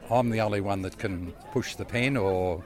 [0.10, 2.64] I'm the only one that can push the pen or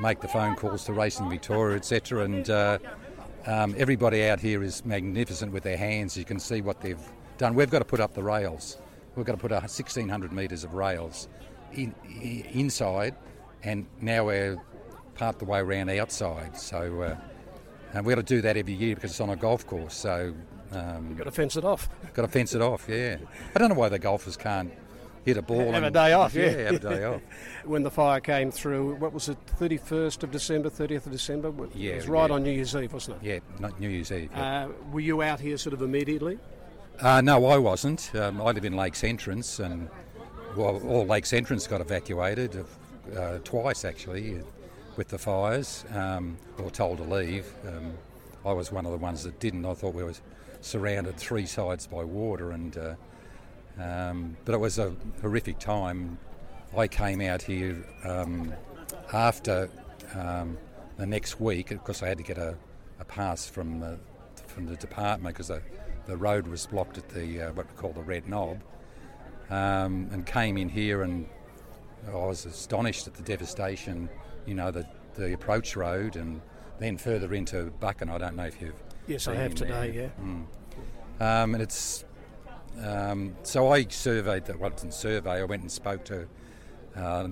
[0.00, 2.24] make the phone calls to Racing Victoria, etc.
[2.24, 2.78] And uh,
[3.46, 6.16] um, everybody out here is magnificent with their hands.
[6.16, 7.00] You can see what they've
[7.38, 7.54] done.
[7.54, 8.78] We've got to put up the rails.
[9.16, 11.28] We've got to put 1,600 metres of rails
[11.72, 13.14] in, in, inside,
[13.62, 14.56] and now we're
[15.14, 16.56] part the way around outside.
[16.56, 17.16] So uh,
[17.92, 19.94] and we've got to do that every year because it's on a golf course.
[19.94, 20.34] So
[20.72, 21.88] um, You've got to fence it off.
[22.14, 23.16] Got to fence it off, yeah.
[23.54, 24.72] I don't know why the golfers can't
[25.24, 25.72] hit a ball.
[25.72, 26.50] Have and, a day off, yeah.
[26.50, 26.56] yeah.
[26.64, 27.20] have a day off.
[27.64, 31.52] when the fire came through, what was it, 31st of December, 30th of December?
[31.74, 31.92] Yeah.
[31.92, 32.36] It was right yeah.
[32.36, 33.26] on New Year's Eve, wasn't it?
[33.26, 34.30] Yeah, not New Year's Eve.
[34.32, 34.64] Yeah.
[34.64, 36.38] Uh, were you out here sort of immediately?
[37.00, 38.14] Uh, no, I wasn't.
[38.14, 39.88] Um, I live in Lakes Entrance, and
[40.54, 42.64] well, all Lakes Entrance got evacuated
[43.16, 44.42] uh, twice actually
[44.96, 47.46] with the fires, um, or told to leave.
[47.66, 47.94] Um,
[48.44, 49.64] I was one of the ones that didn't.
[49.64, 50.14] I thought we were
[50.60, 52.94] surrounded three sides by water, and uh,
[53.78, 56.18] um, but it was a horrific time.
[56.76, 58.52] I came out here um,
[59.12, 59.68] after
[60.14, 60.56] um,
[60.96, 62.56] the next week because I had to get a,
[63.00, 63.98] a, pass from the
[64.46, 65.62] from the department because the,
[66.06, 68.60] the road was blocked at the uh, what we call the Red Knob,
[69.50, 71.26] um, and came in here and
[72.06, 74.08] I was astonished at the devastation.
[74.46, 76.40] You know the the approach road and
[76.78, 78.08] then further into Buchan.
[78.08, 78.74] I don't know if you've
[79.06, 79.90] Yes, I have today.
[79.90, 80.12] There.
[80.18, 80.24] Yeah.
[80.24, 80.44] Mm.
[81.20, 82.04] Um, and it's
[82.82, 84.58] um, so I surveyed that.
[84.58, 85.40] Well, didn't survey.
[85.40, 86.26] I went and spoke to
[86.96, 87.28] uh,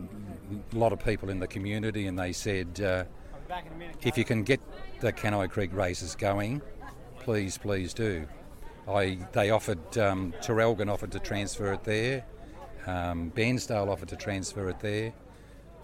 [0.73, 3.05] a lot of people in the community, and they said, uh,
[4.03, 4.61] if you can get
[5.01, 6.61] the Canni Creek races going,
[7.21, 8.27] please, please do.
[8.87, 12.25] I they offered um, Traralgon offered to transfer it there.
[12.87, 15.13] Um, Bairnsdale offered to transfer it there,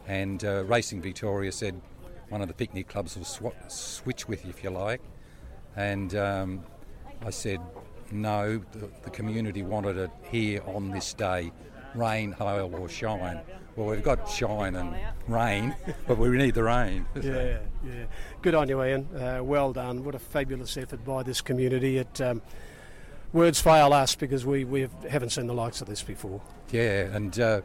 [0.06, 1.80] and uh, Racing Victoria said
[2.30, 5.02] one of the picnic clubs will sw- switch with you if you like.
[5.76, 6.64] And um,
[7.24, 7.60] I said,
[8.12, 11.52] no, the, the, community wanted it here on this day,
[11.94, 13.40] rain, hail, or shine.
[13.76, 14.94] Well, we've got shine and
[15.26, 15.74] rain,
[16.06, 17.06] but we need the rain.
[17.20, 18.04] yeah, yeah.
[18.42, 19.08] Good on you, Ian.
[19.16, 20.04] Uh, well done.
[20.04, 21.98] What a fabulous effort by this community.
[21.98, 22.42] It um,
[23.32, 26.40] words fail us because we, we haven't seen the likes of this before.
[26.70, 27.38] Yeah, and.
[27.38, 27.60] Uh,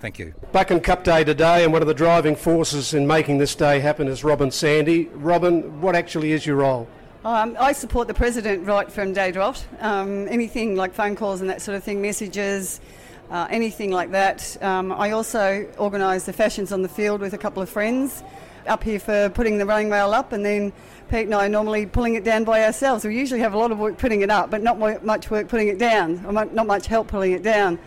[0.00, 0.34] Thank you.
[0.52, 4.06] Buchan Cup Day today, and one of the driving forces in making this day happen
[4.06, 5.06] is Robin Sandy.
[5.14, 6.86] Robin, what actually is your role?
[7.24, 9.64] Um, I support the president right from day dot.
[9.80, 12.82] Um, anything like phone calls and that sort of thing, messages,
[13.30, 14.62] uh, anything like that.
[14.62, 18.22] Um, I also organise the fashions on the field with a couple of friends
[18.66, 20.70] up here for putting the running rail up, and then
[21.08, 23.06] Pete and I are normally pulling it down by ourselves.
[23.06, 25.68] We usually have a lot of work putting it up, but not much work putting
[25.68, 27.78] it down, not much help pulling it down.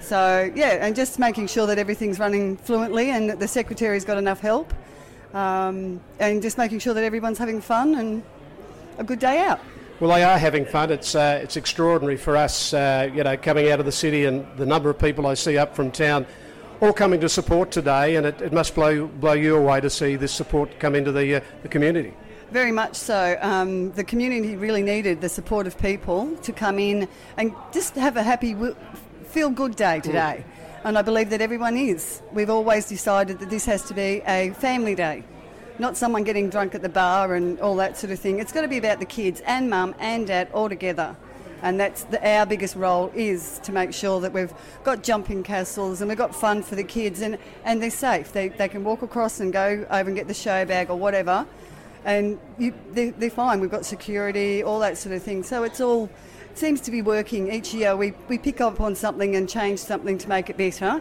[0.00, 4.18] So, yeah, and just making sure that everything's running fluently and that the secretary's got
[4.18, 4.74] enough help.
[5.32, 8.24] Um, and just making sure that everyone's having fun and
[9.00, 9.58] a good day out.
[9.98, 10.90] Well, they are having fun.
[10.90, 14.46] It's uh, it's extraordinary for us, uh, you know, coming out of the city and
[14.56, 16.26] the number of people I see up from town,
[16.80, 20.16] all coming to support today, and it, it must blow blow you away to see
[20.16, 22.14] this support come into the uh, the community.
[22.50, 23.38] Very much so.
[23.40, 28.16] Um, the community really needed the support of people to come in and just have
[28.16, 28.56] a happy,
[29.24, 30.44] feel good day today.
[30.44, 30.88] Mm.
[30.88, 32.22] And I believe that everyone is.
[32.32, 35.22] We've always decided that this has to be a family day
[35.80, 38.38] not someone getting drunk at the bar and all that sort of thing.
[38.38, 41.16] It's got to be about the kids and mum and dad all together.
[41.62, 44.52] And that's the, our biggest role is to make sure that we've
[44.84, 48.32] got jumping castles and we've got fun for the kids and, and they're safe.
[48.32, 51.46] They, they can walk across and go over and get the show bag or whatever.
[52.04, 53.60] and you, they're, they're fine.
[53.60, 55.42] We've got security, all that sort of thing.
[55.42, 56.08] So it's all
[56.54, 57.52] seems to be working.
[57.52, 61.00] Each year we, we pick up on something and change something to make it better.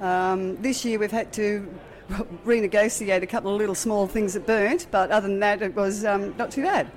[0.00, 1.68] Um, this year we've had to
[2.44, 6.04] renegotiate a couple of little small things that burnt, but other than that, it was
[6.04, 6.90] um, not too bad.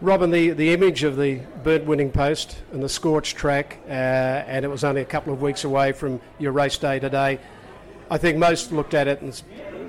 [0.00, 4.64] Robin, the, the image of the burnt winning post and the scorched track, uh, and
[4.64, 7.38] it was only a couple of weeks away from your race day today.
[8.10, 9.42] I think most looked at it and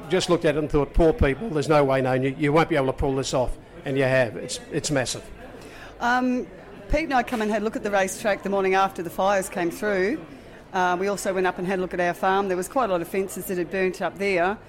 [0.09, 2.69] just looked at it and thought, poor people, there's no way, no, you, you won't
[2.69, 3.55] be able to pull this off.
[3.85, 4.35] And you have.
[4.35, 5.23] It's, it's massive.
[6.01, 6.45] Um,
[6.89, 9.09] Pete and I come and had a look at the racetrack the morning after the
[9.09, 10.19] fires came through.
[10.77, 12.47] Uh, we also went up and had a look at our farm.
[12.49, 14.59] There was quite a lot of fences that had burnt up there.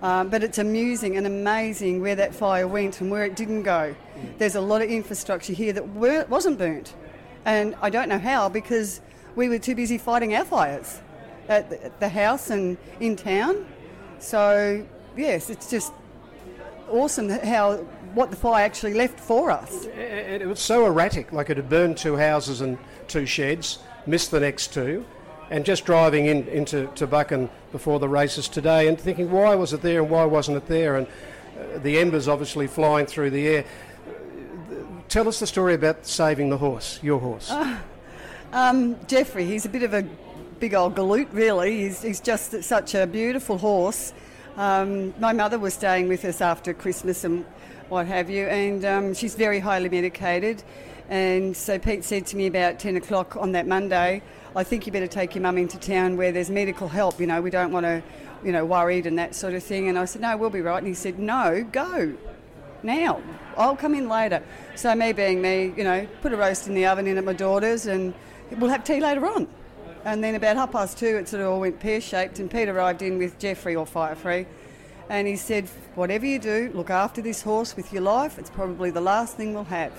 [0.00, 3.94] Um, but it's amusing and amazing where that fire went and where it didn't go.
[4.38, 5.86] There's a lot of infrastructure here that
[6.30, 6.94] wasn't burnt.
[7.44, 9.02] And I don't know how because
[9.36, 11.02] we were too busy fighting our fires
[11.50, 13.66] at the, at the house and in town.
[14.20, 14.86] So,
[15.18, 15.92] yes, it's just
[16.88, 17.76] awesome how
[18.14, 19.84] what the fire actually left for us.
[19.84, 24.30] It, it was so erratic, like it had burned two houses and two sheds, missed
[24.30, 25.04] the next two,
[25.50, 29.72] and just driving in, into to Buchan before the races today and thinking, why was
[29.72, 30.96] it there and why wasn't it there?
[30.96, 33.64] And uh, the embers obviously flying through the air.
[35.08, 37.50] Tell us the story about saving the horse, your horse.
[37.50, 37.78] Uh,
[38.52, 40.02] um, Jeffrey, he's a bit of a
[40.60, 41.82] big old galoot, really.
[41.82, 44.12] He's, he's just such a beautiful horse.
[44.56, 47.44] Um, my mother was staying with us after Christmas and
[47.88, 50.62] what have you, and um, she's very highly medicated.
[51.08, 54.22] And so Pete said to me about 10 o'clock on that Monday,
[54.54, 57.18] I think you better take your mum into town where there's medical help.
[57.18, 58.02] You know, we don't want to,
[58.44, 59.88] you know, worried and that sort of thing.
[59.88, 60.78] And I said, no, we'll be right.
[60.78, 62.14] And he said, no, go
[62.82, 63.22] now.
[63.56, 64.42] I'll come in later.
[64.74, 67.32] So me being me, you know, put a roast in the oven in at my
[67.32, 68.12] daughter's and
[68.58, 69.48] we'll have tea later on.
[70.04, 72.38] And then about half past two, it sort of all went pear shaped.
[72.38, 74.46] And Pete arrived in with Jeffrey or Fire Free.
[75.08, 78.38] And he said, whatever you do, look after this horse with your life.
[78.38, 79.92] It's probably the last thing we'll have.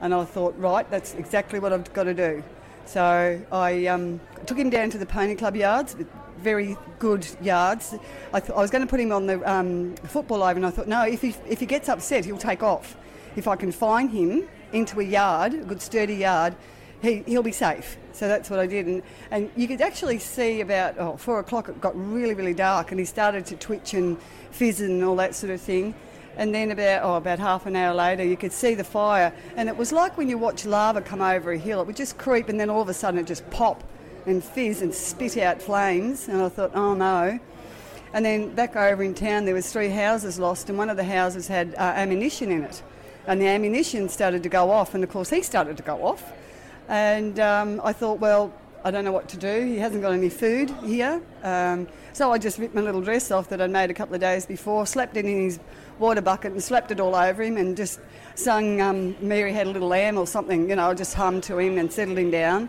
[0.00, 2.42] And I thought, right, that's exactly what I've got to do.
[2.86, 5.96] So I um, took him down to the Pony Club yards,
[6.38, 7.94] very good yards.
[8.32, 10.70] I, th- I was going to put him on the um, football over, and I
[10.70, 12.96] thought, no, if he, if he gets upset, he'll take off.
[13.36, 16.54] If I can find him into a yard, a good sturdy yard,
[17.00, 17.96] he, he'll be safe.
[18.12, 18.86] So that's what I did.
[18.86, 22.90] And, and you could actually see about oh, four o'clock, it got really, really dark,
[22.90, 25.94] and he started to twitch and fizz and all that sort of thing.
[26.36, 29.68] And then about oh, about half an hour later, you could see the fire, and
[29.68, 31.80] it was like when you watch lava come over a hill.
[31.80, 33.84] It would just creep, and then all of a sudden it just pop
[34.26, 36.28] and fizz and spit out flames.
[36.28, 37.38] And I thought, oh no.
[38.12, 41.04] And then back over in town, there was three houses lost, and one of the
[41.04, 42.82] houses had uh, ammunition in it,
[43.26, 46.32] and the ammunition started to go off, and of course he started to go off.
[46.88, 48.52] And um, I thought, well,
[48.84, 49.64] I don't know what to do.
[49.64, 51.22] He hasn't got any food here.
[51.42, 54.20] Um, so I just ripped my little dress off that I'd made a couple of
[54.20, 55.58] days before, slapped it in his
[55.98, 58.00] water bucket and slapped it all over him and just
[58.34, 61.58] sung um, Mary Had a Little Lamb or something, you know, I just hummed to
[61.58, 62.68] him and settled him down.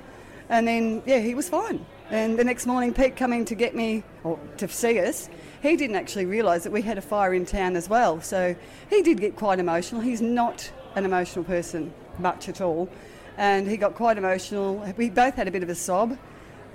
[0.50, 1.86] And then, yeah, he was fine.
[2.12, 5.28] And the next morning, Pete coming to get me, or to see us,
[5.64, 8.22] he didn't actually realise that we had a fire in town as well.
[8.22, 8.56] So
[8.90, 10.02] he did get quite emotional.
[10.02, 12.90] He's not an emotional person, much at all.
[13.38, 14.76] And he got quite emotional.
[14.98, 16.18] We both had a bit of a sob.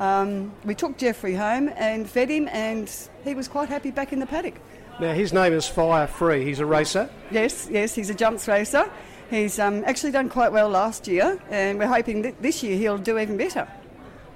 [0.01, 2.91] Um, we took Jeffrey home and fed him, and
[3.23, 4.55] he was quite happy back in the paddock.
[5.01, 6.45] Now, his name is Fire Free.
[6.45, 7.09] He's a racer?
[7.31, 8.91] Yes, yes, he's a jumps racer.
[9.31, 12.99] He's um, actually done quite well last year, and we're hoping that this year he'll
[12.99, 13.67] do even better.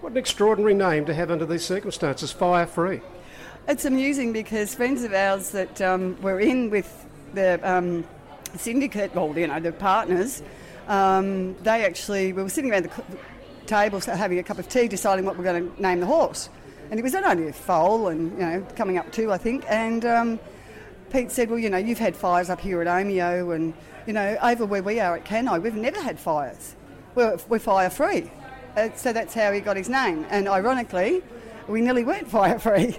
[0.01, 3.03] What an extraordinary name to have under these circumstances, Fire Free.
[3.69, 8.03] It's amusing because friends of ours that um, were in with the um,
[8.57, 10.43] syndicate, well, you know, the partners,
[10.89, 13.03] um, they actually, we were sitting around the
[13.67, 16.49] table having a cup of tea deciding what we're going to name the horse.
[16.91, 19.65] And it was only a foal and, you know, coming up two, I think.
[19.69, 20.41] And um,
[21.15, 23.73] Pete said, well, you know, you've had fires up here at Omeo and,
[24.05, 26.75] you know, over where we are at Canni, we've never had fires.
[27.15, 28.33] We're, we're fire free.
[28.77, 30.27] Uh, so that's how he got his name.
[30.29, 31.23] And ironically,
[31.69, 32.97] we nearly weren't fire free.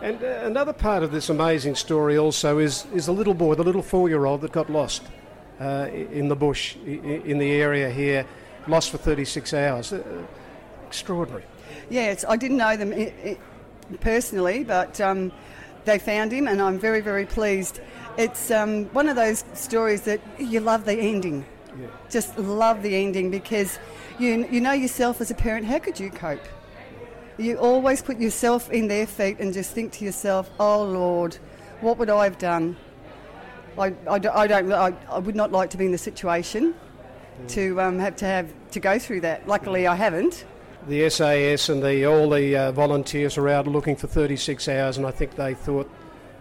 [0.00, 3.62] And uh, another part of this amazing story also is, is the little boy, the
[3.62, 5.04] little four year old that got lost
[5.60, 8.26] uh, in the bush, in the area here,
[8.66, 9.92] lost for 36 hours.
[9.92, 10.02] Uh,
[10.88, 11.44] extraordinary.
[11.88, 13.36] Yes, I didn't know them
[14.00, 15.30] personally, but um,
[15.84, 17.80] they found him, and I'm very, very pleased.
[18.16, 21.44] It's um, one of those stories that you love the ending.
[21.78, 21.86] Yeah.
[22.10, 23.78] Just love the ending because
[24.18, 25.66] you you know yourself as a parent.
[25.66, 26.46] How could you cope?
[27.38, 31.38] You always put yourself in their feet and just think to yourself, "Oh Lord,
[31.80, 32.76] what would I have done?"
[33.78, 37.48] I, I, I don't I, I, would not like to be in the situation mm.
[37.48, 39.48] to um, have to have to go through that.
[39.48, 40.44] Luckily, I haven't
[40.88, 45.06] the SAS and the, all the uh, volunteers are out looking for 36 hours, and
[45.06, 45.90] I think they thought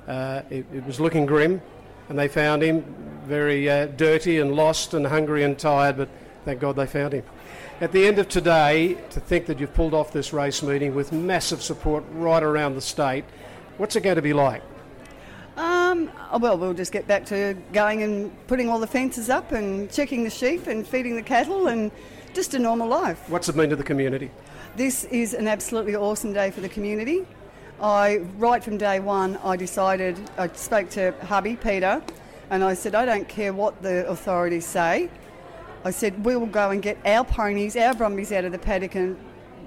[0.08, 1.62] uh, it, it, was looking grim.
[2.10, 2.84] and they found him
[3.26, 6.10] very uh, dirty and lost and hungry and tired, but
[6.46, 7.24] thank God they found him.
[7.80, 11.12] At the end of today, to think that you've pulled off this race meeting with
[11.12, 13.26] massive support right around the state,
[13.78, 14.62] what's it going to be like?
[15.58, 19.52] Um, oh, well, we'll just get back to going and putting all the fences up
[19.52, 21.92] and checking the sheep and feeding the cattle and
[22.34, 23.30] just a normal life.
[23.30, 24.32] What's it mean to the community?
[24.76, 27.26] This is an absolutely awesome day for the community.
[27.82, 32.02] I, right from day one, I decided, I spoke to hubby, Peter,
[32.50, 35.10] and I said, I don't care what the authorities say.
[35.84, 38.96] I said, we will go and get our ponies, our brumbies out of the paddock
[38.96, 39.18] and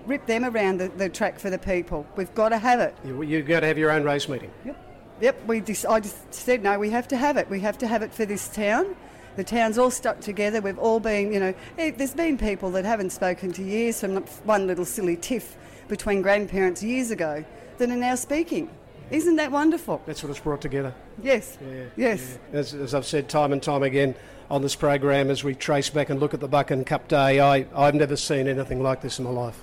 [0.07, 2.07] rip them around the, the track for the people.
[2.15, 2.95] We've got to have it.
[3.05, 4.51] You, you've got to have your own race meeting.
[4.65, 4.81] Yep.
[5.21, 7.49] Yep, we just, I just said, no, we have to have it.
[7.49, 8.95] We have to have it for this town.
[9.37, 10.61] The town's all stuck together.
[10.61, 14.17] We've all been, you know, eh, there's been people that haven't spoken to years from
[14.45, 15.57] one little silly tiff
[15.89, 17.45] between grandparents years ago
[17.79, 18.71] that are now speaking.
[19.11, 20.01] Isn't that wonderful?
[20.07, 20.95] That's what it's brought together.
[21.23, 21.59] Yes.
[21.61, 22.39] Yeah, yes.
[22.53, 22.59] Yeah.
[22.59, 24.15] As, as, I've said time and time again
[24.51, 27.67] on this program, as we trace back and look at the Buchan Cup Day, I,
[27.75, 29.63] I've never seen anything like this in my life.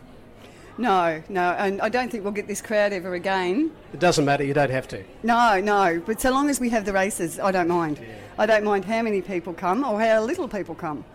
[0.78, 3.72] No, no, and I don't think we'll get this crowd ever again.
[3.94, 5.04] It doesn't matter, you don't have to.
[5.22, 8.00] No, no, but so long as we have the races, I don't mind.
[8.00, 8.08] Yeah.
[8.42, 11.06] I don't mind how many people come or how little people come.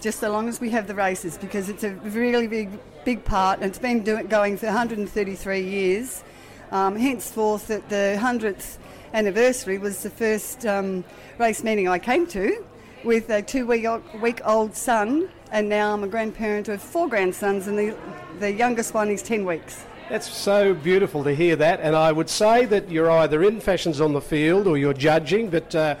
[0.00, 2.70] Just so long as we have the races, because it's a really big,
[3.04, 6.22] big part, and it's been doing, going for 133 years.
[6.70, 8.78] Um, henceforth, at the 100th
[9.12, 11.02] anniversary was the first um,
[11.36, 12.64] race meeting I came to
[13.02, 17.76] with a two week old son, and now I'm a grandparent of four grandsons, and
[17.76, 17.96] the,
[18.38, 19.84] the youngest one is 10 weeks.
[20.08, 24.00] That's so beautiful to hear that, and I would say that you're either in fashions
[24.00, 25.96] on the field or you're judging, but uh,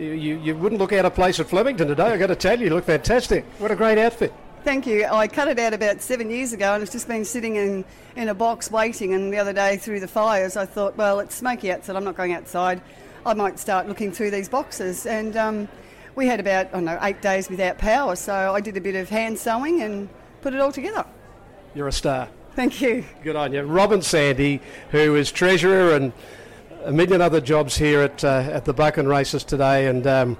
[0.00, 2.66] you, you wouldn't look out of place at Flemington today, I've got to tell you,
[2.66, 3.44] you look fantastic.
[3.58, 4.32] What a great outfit.
[4.64, 5.06] Thank you.
[5.06, 7.84] I cut it out about seven years ago and it's just been sitting in,
[8.16, 9.14] in a box waiting.
[9.14, 12.16] And the other day through the fires, I thought, well, it's smoky outside, I'm not
[12.16, 12.82] going outside.
[13.24, 15.06] I might start looking through these boxes.
[15.06, 15.68] And um,
[16.14, 18.16] we had about, I don't know, eight days without power.
[18.16, 20.08] So I did a bit of hand sewing and
[20.42, 21.06] put it all together.
[21.74, 22.28] You're a star.
[22.54, 23.04] Thank you.
[23.22, 23.62] Good on you.
[23.62, 26.12] Robin Sandy, who is treasurer and
[26.84, 29.86] a million other jobs here at, uh, at the Buchan races today.
[29.86, 30.36] And um,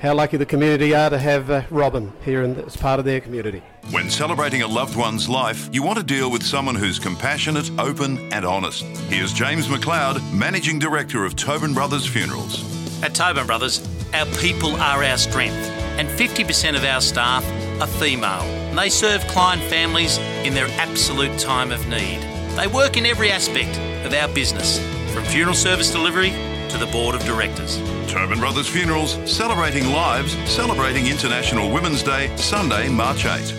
[0.00, 3.20] how lucky the community are to have uh, Robin here in, as part of their
[3.20, 3.62] community.
[3.90, 8.32] When celebrating a loved one's life, you want to deal with someone who's compassionate, open,
[8.32, 8.82] and honest.
[9.08, 12.64] Here's James McLeod, Managing Director of Tobin Brothers Funerals.
[13.02, 15.54] At Tobin Brothers, our people are our strength,
[15.98, 17.44] and 50% of our staff
[17.80, 18.42] are female.
[18.70, 22.20] And they serve client families in their absolute time of need.
[22.56, 24.78] They work in every aspect of our business,
[25.10, 26.30] from funeral service delivery
[26.68, 27.78] to the board of directors.
[28.06, 33.54] Tobin Brothers Funerals, celebrating lives, celebrating International Women's Day, Sunday, March 8.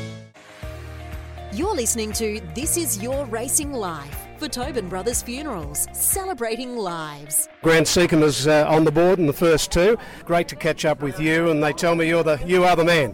[1.53, 7.49] You're listening to This Is Your Racing Life for Tobin Brothers Funerals, celebrating lives.
[7.61, 9.97] Grant Seacombe is uh, on the board in the first two.
[10.23, 12.85] Great to catch up with you, and they tell me you're the you are the
[12.85, 13.13] man.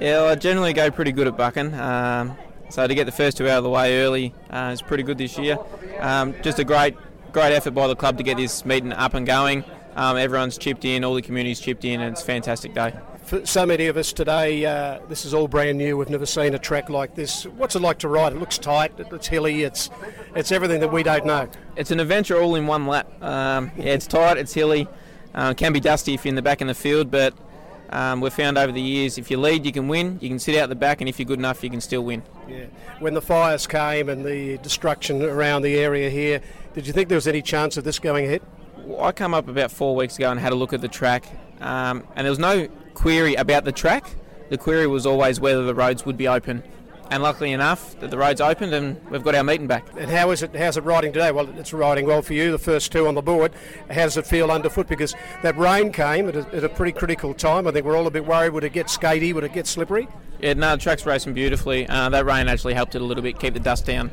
[0.00, 1.74] Yeah, well, I generally go pretty good at Buchan.
[1.74, 2.36] Um,
[2.70, 5.18] so to get the first two out of the way early uh, is pretty good
[5.18, 5.58] this year.
[6.00, 6.96] Um, just a great
[7.34, 9.64] great effort by the club to get this meeting up and going.
[9.96, 12.94] Um, everyone's chipped in, all the community's chipped in, and it's a fantastic day.
[13.24, 15.96] For so many of us today, uh, this is all brand new.
[15.96, 17.44] We've never seen a track like this.
[17.44, 18.34] What's it like to ride?
[18.34, 19.90] It looks tight, it's hilly, it's
[20.36, 21.48] it's everything that we don't know.
[21.74, 23.10] It's an adventure all in one lap.
[23.20, 24.86] Um, yeah, it's tight, it's hilly,
[25.34, 27.34] uh, can be dusty if you're in the back in the field, but
[27.90, 30.18] um, we've found over the years if you lead, you can win.
[30.20, 32.22] You can sit out the back, and if you're good enough, you can still win.
[32.48, 32.66] Yeah.
[32.98, 36.40] When the fires came and the destruction around the area here,
[36.74, 38.42] did you think there was any chance of this going ahead?
[38.98, 41.24] I came up about four weeks ago and had a look at the track,
[41.60, 44.04] um, and there was no query about the track.
[44.50, 46.62] The query was always whether the roads would be open.
[47.10, 49.86] And luckily enough, that the roads opened and we've got our meeting back.
[49.96, 50.56] And how is it?
[50.56, 51.30] How's it riding today?
[51.32, 52.50] Well, it's riding well for you.
[52.50, 53.52] The first two on the board.
[53.90, 54.88] How does it feel underfoot?
[54.88, 57.66] Because that rain came at a, at a pretty critical time.
[57.66, 58.50] I think we're all a bit worried.
[58.50, 59.34] Would it get skatey?
[59.34, 60.08] Would it get slippery?
[60.40, 61.86] Yeah, no, the track's racing beautifully.
[61.88, 64.10] Uh, that rain actually helped it a little bit, keep the dust down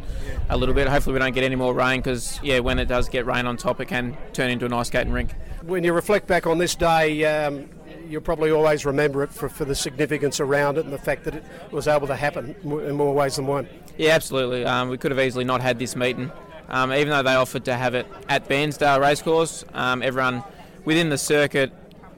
[0.49, 0.87] a little bit.
[0.87, 3.57] Hopefully, we don't get any more rain because, yeah, when it does get rain on
[3.57, 5.33] top, it can turn into an ice skating rink.
[5.63, 7.69] When you reflect back on this day, um,
[8.11, 11.35] you'll probably always remember it for, for the significance around it and the fact that
[11.35, 13.67] it was able to happen in more ways than one.
[13.97, 14.65] Yeah, absolutely.
[14.65, 16.31] Um, we could have easily not had this meeting.
[16.67, 20.43] Um, even though they offered to have it at Bairnsdale Racecourse, um, everyone
[20.85, 21.71] within the circuit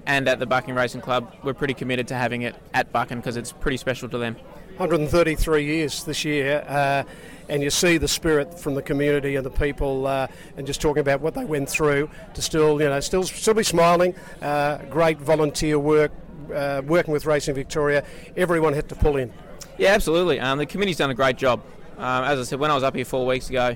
[0.06, 3.38] and at the Buchan Racing Club, we're pretty committed to having it at Buchan because
[3.38, 4.36] it's pretty special to them.
[4.78, 7.04] 133 years this year, uh,
[7.48, 11.02] and you see the spirit from the community and the people, uh, and just talking
[11.02, 14.16] about what they went through to still, you know, still still be smiling.
[14.42, 16.12] Uh, great volunteer work,
[16.52, 18.04] uh, working with Racing Victoria.
[18.36, 19.32] Everyone had to pull in.
[19.78, 20.40] Yeah, absolutely.
[20.40, 21.62] Um, the committee's done a great job.
[21.98, 23.76] Um, as I said, when I was up here four weeks ago,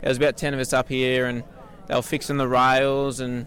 [0.00, 1.42] there was about 10 of us up here, and
[1.86, 3.46] they were fixing the rails and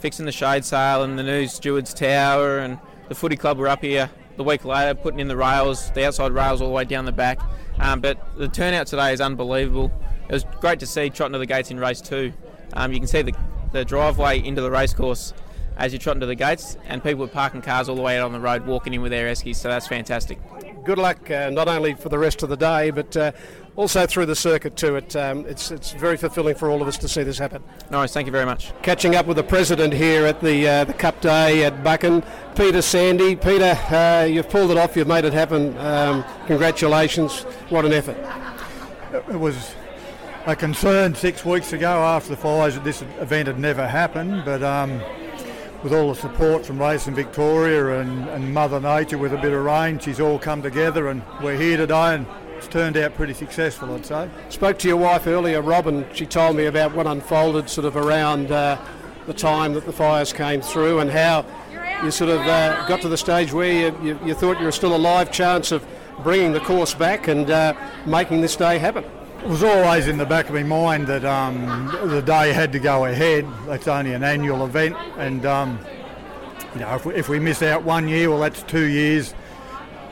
[0.00, 3.82] fixing the shade sail and the new steward's tower, and the footy club were up
[3.82, 7.04] here the week later putting in the rails, the outside rails all the way down
[7.04, 7.40] the back.
[7.78, 9.92] Um, but the turnout today is unbelievable.
[10.28, 12.32] It was great to see trotting to the gates in race two.
[12.72, 13.34] Um, you can see the,
[13.72, 15.34] the driveway into the racecourse
[15.76, 18.24] as you trot into the gates, and people were parking cars all the way out
[18.24, 19.56] on the road, walking in with their eskies.
[19.56, 20.38] So that's fantastic.
[20.86, 23.32] Good luck, uh, not only for the rest of the day, but uh,
[23.74, 24.94] also through the circuit too.
[24.94, 27.60] It, um, it's it's very fulfilling for all of us to see this happen.
[27.90, 28.72] Nice, thank you very much.
[28.82, 32.22] Catching up with the president here at the uh, the Cup Day at Buchan,
[32.54, 33.34] Peter Sandy.
[33.34, 34.94] Peter, uh, you've pulled it off.
[34.94, 35.76] You've made it happen.
[35.78, 37.40] Um, congratulations!
[37.68, 38.16] What an effort.
[39.28, 39.74] It was
[40.46, 44.62] a concern six weeks ago after the fires that this event had never happened, but.
[44.62, 45.02] Um,
[45.86, 49.64] with all the support from Racing Victoria and, and Mother Nature with a bit of
[49.64, 52.26] rain, she's all come together and we're here today and
[52.56, 54.28] it's turned out pretty successful, I'd say.
[54.48, 56.04] Spoke to your wife earlier, Robin.
[56.12, 58.84] She told me about what unfolded sort of around uh,
[59.26, 61.46] the time that the fires came through and how
[62.02, 64.72] you sort of uh, got to the stage where you, you, you, thought you were
[64.72, 65.86] still a live chance of
[66.24, 67.74] bringing the course back and uh,
[68.06, 69.04] making this day happen.
[69.46, 72.80] It was always in the back of my mind that um, the day had to
[72.80, 73.46] go ahead.
[73.68, 75.78] It's only an annual event, and um,
[76.74, 79.36] you know if we, if we miss out one year, well, that's two years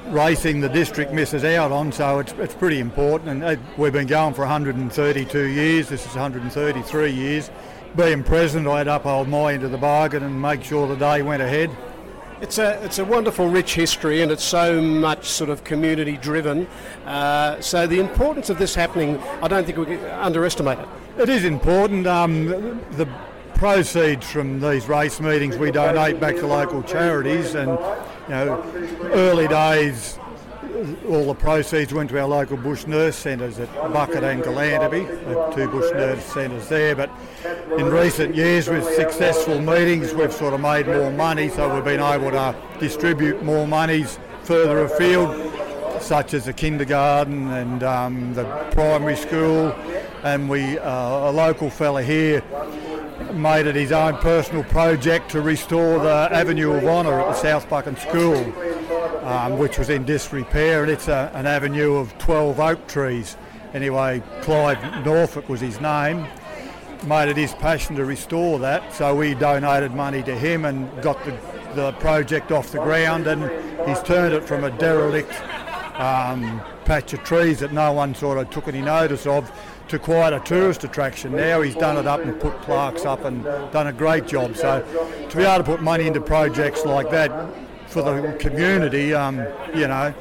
[0.06, 1.90] racing the district misses out on.
[1.90, 5.88] So it's it's pretty important, and uh, we've been going for 132 years.
[5.88, 7.50] This is 133 years.
[7.96, 10.94] Being president, I had to uphold my end of the bargain and make sure the
[10.94, 11.76] day went ahead.
[12.40, 16.66] It's a it's a wonderful, rich history, and it's so much sort of community driven.
[17.06, 20.88] Uh, so the importance of this happening, I don't think we can underestimate it.
[21.16, 22.06] It is important.
[22.06, 22.46] Um,
[22.92, 23.08] the
[23.54, 28.62] proceeds from these race meetings we donate back to local charities, and you know,
[29.12, 30.18] early days
[31.08, 35.68] all the proceeds went to our local bush nurse centres at Buchan and Gelantipy, two
[35.68, 36.96] bush nurse centres there.
[36.96, 37.10] But
[37.78, 42.00] in recent years, with successful meetings, we've sort of made more money, so we've been
[42.00, 45.52] able to distribute more monies further afield,
[46.02, 49.68] such as the kindergarten and um, the primary school.
[50.24, 52.42] And we, uh, a local fella here,
[53.32, 57.68] made it his own personal project to restore the Avenue of Honour at the South
[57.68, 58.52] Buchan School
[59.24, 63.36] um, which was in disrepair, and it's a, an avenue of 12 oak trees.
[63.72, 66.26] Anyway, Clive Norfolk was his name.
[67.06, 71.22] Made it his passion to restore that, so we donated money to him and got
[71.24, 71.36] the,
[71.74, 73.42] the project off the ground, and
[73.88, 75.32] he's turned it from a derelict
[75.98, 79.50] um, patch of trees that no one sort of took any notice of
[79.88, 81.60] to quite a tourist attraction now.
[81.62, 84.56] He's done it up and put plaques up and done a great job.
[84.56, 84.82] So
[85.28, 87.30] to be able to put money into projects like that
[87.94, 89.38] for the community, um,
[89.72, 90.12] you know,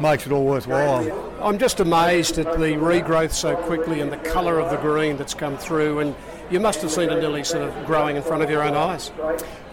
[0.00, 1.00] makes it all worthwhile.
[1.40, 5.32] I'm just amazed at the regrowth so quickly and the colour of the green that's
[5.32, 6.14] come through and
[6.50, 9.10] you must have seen it nearly sort of growing in front of your own eyes.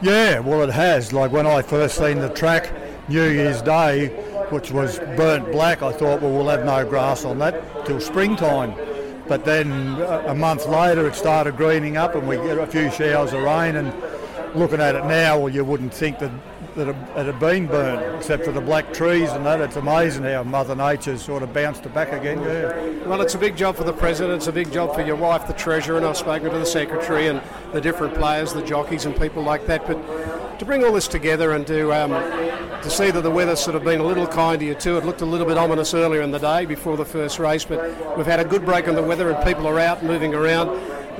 [0.01, 1.11] Yeah, well it has.
[1.11, 2.71] Like when I first seen the track
[3.09, 4.07] New Year's Day,
[4.51, 8.73] which was burnt black, I thought, well, we'll have no grass on that till springtime.
[9.27, 9.69] But then
[10.27, 13.75] a month later it started greening up and we get a few showers of rain
[13.75, 13.93] and
[14.55, 16.31] looking at it now, well, you wouldn't think that
[16.75, 19.61] that had, been burnt, except for the black trees and that.
[19.61, 22.41] It's amazing how Mother Nature's sort of bounced it back again.
[22.41, 23.07] Yeah.
[23.07, 24.37] Well, it's a big job for the president.
[24.37, 27.27] It's a big job for your wife, the treasurer, and I've spoken to the secretary
[27.27, 27.41] and
[27.73, 29.85] the different players, the jockeys, and people like that.
[29.85, 32.11] But to bring all this together and to um,
[32.81, 34.97] to see that the weather's sort of been a little kind to you too.
[34.97, 38.17] It looked a little bit ominous earlier in the day before the first race, but
[38.17, 40.69] we've had a good break in the weather and people are out moving around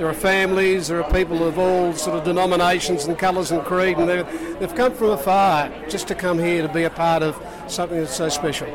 [0.00, 3.98] there are families, there are people of all sort of denominations and colours and creed,
[3.98, 7.36] and they've come from afar just to come here to be a part of
[7.68, 8.66] something that's so special.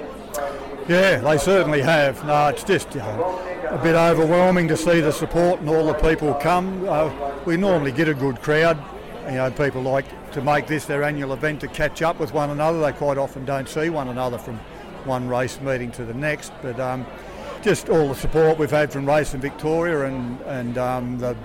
[0.87, 2.23] Yeah, they certainly have.
[2.27, 3.39] No, it's just you know,
[3.71, 6.87] a bit overwhelming to see the support and all the people come.
[6.87, 7.11] Uh,
[7.43, 8.79] we normally get a good crowd.
[9.25, 12.51] You know, people like to make this their annual event to catch up with one
[12.51, 12.79] another.
[12.79, 14.59] They quite often don't see one another from
[15.05, 17.03] one race meeting to the next, but um,
[17.65, 21.35] just all the support we've had from Racing Victoria and, and um, the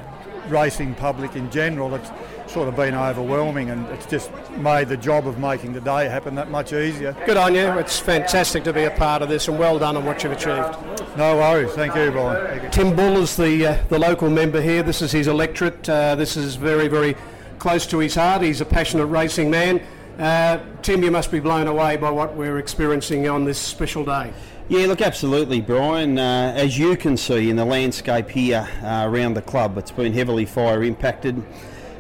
[0.49, 2.11] racing public in general, it's
[2.47, 6.35] sort of been overwhelming and it's just made the job of making the day happen
[6.35, 7.17] that much easier.
[7.25, 7.67] Good on you.
[7.79, 10.77] It's fantastic to be a part of this and well done on what you've achieved.
[11.17, 11.73] No worries.
[11.73, 12.71] Thank you, Bryan.
[12.71, 14.83] Tim Bull is the, uh, the local member here.
[14.83, 15.89] This is his electorate.
[15.89, 17.17] Uh, this is very, very
[17.59, 18.43] close to his heart.
[18.43, 19.81] He's a passionate racing man.
[20.19, 24.35] Uh, Tim, you must be blown away by what we're experiencing on this special day.
[24.71, 26.17] Yeah, look, absolutely, Bryan.
[26.17, 30.13] Uh, as you can see in the landscape here uh, around the club, it's been
[30.13, 31.43] heavily fire impacted,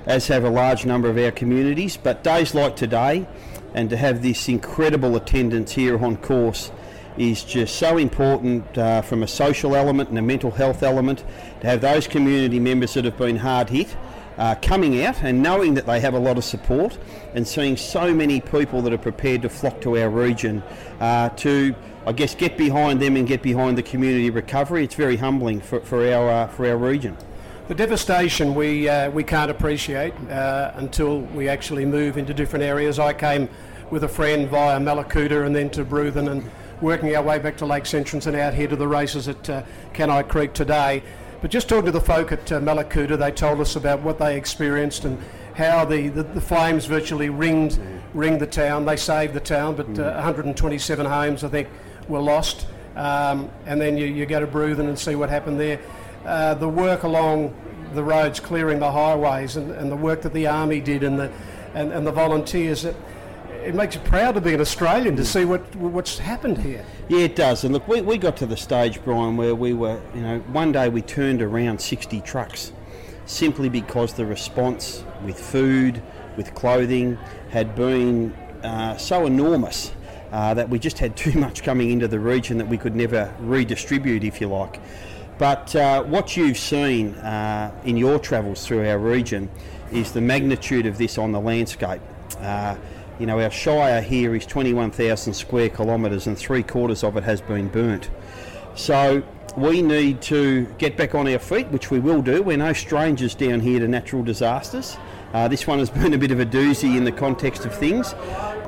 [0.06, 1.96] as have a large number of our communities.
[1.96, 3.26] But days like today,
[3.74, 6.70] and to have this incredible attendance here on course,
[7.18, 11.24] is just so important uh, from a social element and a mental health element.
[11.62, 13.96] To have those community members that have been hard hit
[14.38, 16.98] uh, coming out and knowing that they have a lot of support
[17.34, 20.62] and seeing so many people that are prepared to flock to our region
[21.00, 21.74] uh, to,
[22.06, 24.84] I guess, get behind them and get behind the community recovery.
[24.84, 27.14] It's very humbling for, for, our, uh, for our region.
[27.68, 32.98] The devastation we, uh, we can't appreciate uh, until we actually move into different areas.
[32.98, 33.50] I came
[33.90, 37.66] with a friend via Mallacoota and then to Bruthen and working our way back to
[37.66, 41.02] Lakes Entrance and out here to the races at uh, Canni Creek today.
[41.42, 44.38] But just talking to the folk at uh, Mallacoota, they told us about what they
[44.38, 45.18] experienced and
[45.54, 47.78] how the, the, the flames virtually ringed,
[48.14, 48.86] ringed the town.
[48.86, 51.68] They saved the town, but uh, 127 homes, I think,
[52.10, 52.66] were lost.
[52.96, 55.80] Um, and then you, you go to Bruthen and see what happened there.
[56.24, 57.54] Uh, the work along
[57.94, 61.32] the roads, clearing the highways, and, and the work that the army did, and the
[61.74, 62.84] and, and the volunteers.
[62.84, 62.96] It,
[63.64, 66.84] it makes you proud to be an Australian to see what what's happened here.
[67.08, 67.64] Yeah, it does.
[67.64, 70.72] And look, we, we got to the stage, Bryan, where we were, you know, one
[70.72, 72.72] day we turned around 60 trucks
[73.26, 76.02] simply because the response with food,
[76.36, 77.16] with clothing,
[77.50, 78.32] had been
[78.62, 79.92] uh, so enormous
[80.32, 83.34] uh, that we just had too much coming into the region that we could never
[83.40, 84.80] redistribute, if you like.
[85.38, 89.48] But uh, what you've seen uh, in your travels through our region
[89.90, 92.02] is the magnitude of this on the landscape.
[92.40, 92.76] Uh,
[93.18, 97.40] you know, our shire here is 21,000 square kilometres and three quarters of it has
[97.40, 98.10] been burnt.
[98.74, 99.22] So
[99.56, 102.42] we need to get back on our feet, which we will do.
[102.42, 104.96] We're no strangers down here to natural disasters.
[105.32, 108.14] Uh, this one has been a bit of a doozy in the context of things.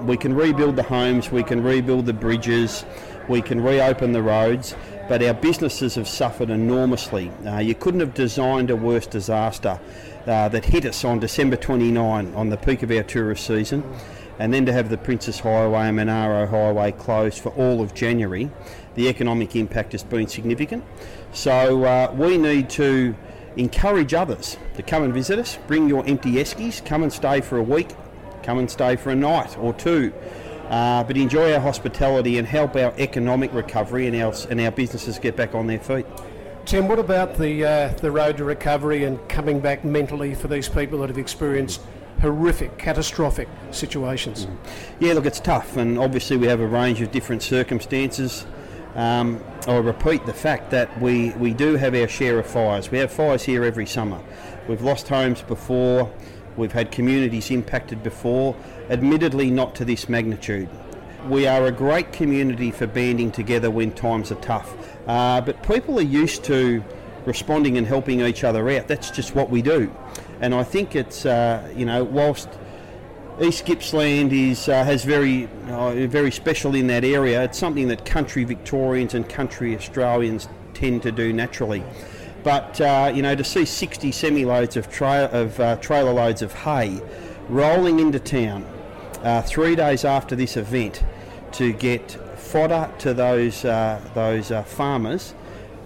[0.02, 2.84] We can rebuild the homes, we can rebuild the bridges,
[3.28, 4.74] we can reopen the roads,
[5.08, 7.30] but our businesses have suffered enormously.
[7.46, 9.80] Uh, you couldn't have designed a worse disaster
[10.26, 13.82] uh, that hit us on December 29 on the peak of our tourist season
[14.38, 18.50] and then to have the Princes Highway and Monaro Highway closed for all of January,
[18.94, 20.84] the economic impact has been significant.
[21.32, 23.14] So uh, we need to
[23.56, 27.58] encourage others to come and visit us, bring your empty eskies, come and stay for
[27.58, 27.90] a week,
[28.42, 30.12] come and stay for a night or two.
[30.68, 35.18] Uh, but enjoy our hospitality and help our economic recovery and our, and our businesses
[35.18, 36.06] get back on their feet.
[36.64, 40.68] Tim, what about the uh, the road to recovery and coming back mentally for these
[40.68, 41.80] people that have experienced
[42.22, 44.46] horrific, catastrophic situations.
[44.46, 44.56] Mm.
[45.00, 48.46] Yeah, look, it's tough, and obviously we have a range of different circumstances.
[48.94, 52.90] Um, I repeat the fact that we, we do have our share of fires.
[52.90, 54.20] We have fires here every summer.
[54.68, 56.12] We've lost homes before,
[56.56, 58.54] we've had communities impacted before,
[58.90, 60.68] admittedly not to this magnitude.
[61.28, 64.76] We are a great community for banding together when times are tough,
[65.06, 66.84] uh, but people are used to
[67.24, 68.88] responding and helping each other out.
[68.88, 69.94] That's just what we do
[70.42, 72.48] and I think it's uh, you know whilst
[73.40, 77.42] East Gippsland is uh, has very uh, very special in that area.
[77.44, 81.82] It's something that country Victorians and country Australians tend to do naturally.
[82.44, 86.42] But uh, you know to see 60 semi loads of, tra- of uh, trailer loads
[86.42, 87.00] of hay
[87.48, 88.66] rolling into town
[89.22, 91.02] uh, three days after this event
[91.52, 95.34] to get fodder to those those farmers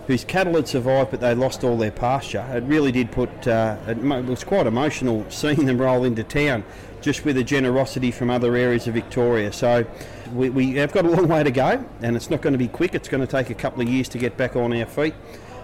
[0.06, 2.44] whose cattle had survived but they lost all their pasture.
[2.52, 6.64] It really did put, uh, it, was quite emotional seeing them roll into town
[7.00, 9.52] just with the generosity from other areas of Victoria.
[9.52, 9.86] So
[10.32, 12.68] we, we have got a long way to go and it's not going to be
[12.68, 12.94] quick.
[12.94, 15.14] It's going to take a couple of years to get back on our feet.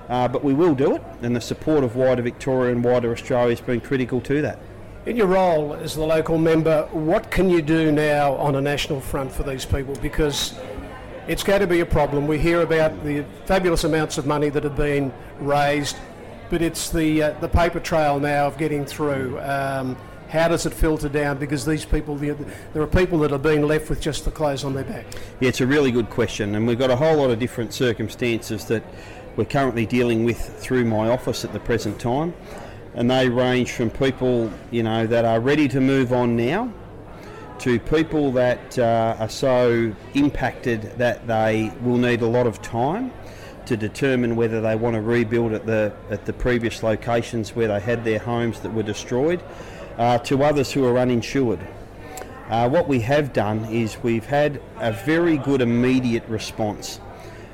[0.08, 3.50] Uh, but we will do it and the support of wider Victoria and wider Australia
[3.50, 4.58] has been critical to that.
[5.04, 9.00] In your role as the local member, what can you do now on a national
[9.00, 9.96] front for these people?
[9.96, 10.54] Because
[11.26, 12.26] it's going to be a problem.
[12.26, 15.96] We hear about the fabulous amounts of money that have been raised,
[16.50, 19.40] but it's the uh, the paper trail now of getting through.
[19.40, 19.96] Um,
[20.32, 21.36] how does it filter down?
[21.36, 22.34] Because these people, there
[22.82, 25.04] are people that are being left with just the clothes on their back.
[25.40, 28.64] Yeah, it's a really good question, and we've got a whole lot of different circumstances
[28.64, 28.82] that
[29.36, 32.32] we're currently dealing with through my office at the present time,
[32.94, 36.72] and they range from people, you know, that are ready to move on now
[37.58, 43.12] to people that uh, are so impacted that they will need a lot of time
[43.66, 47.78] to determine whether they want to rebuild at the at the previous locations where they
[47.78, 49.42] had their homes that were destroyed,
[49.98, 51.60] uh, to others who are uninsured.
[52.48, 57.00] Uh, what we have done is we've had a very good immediate response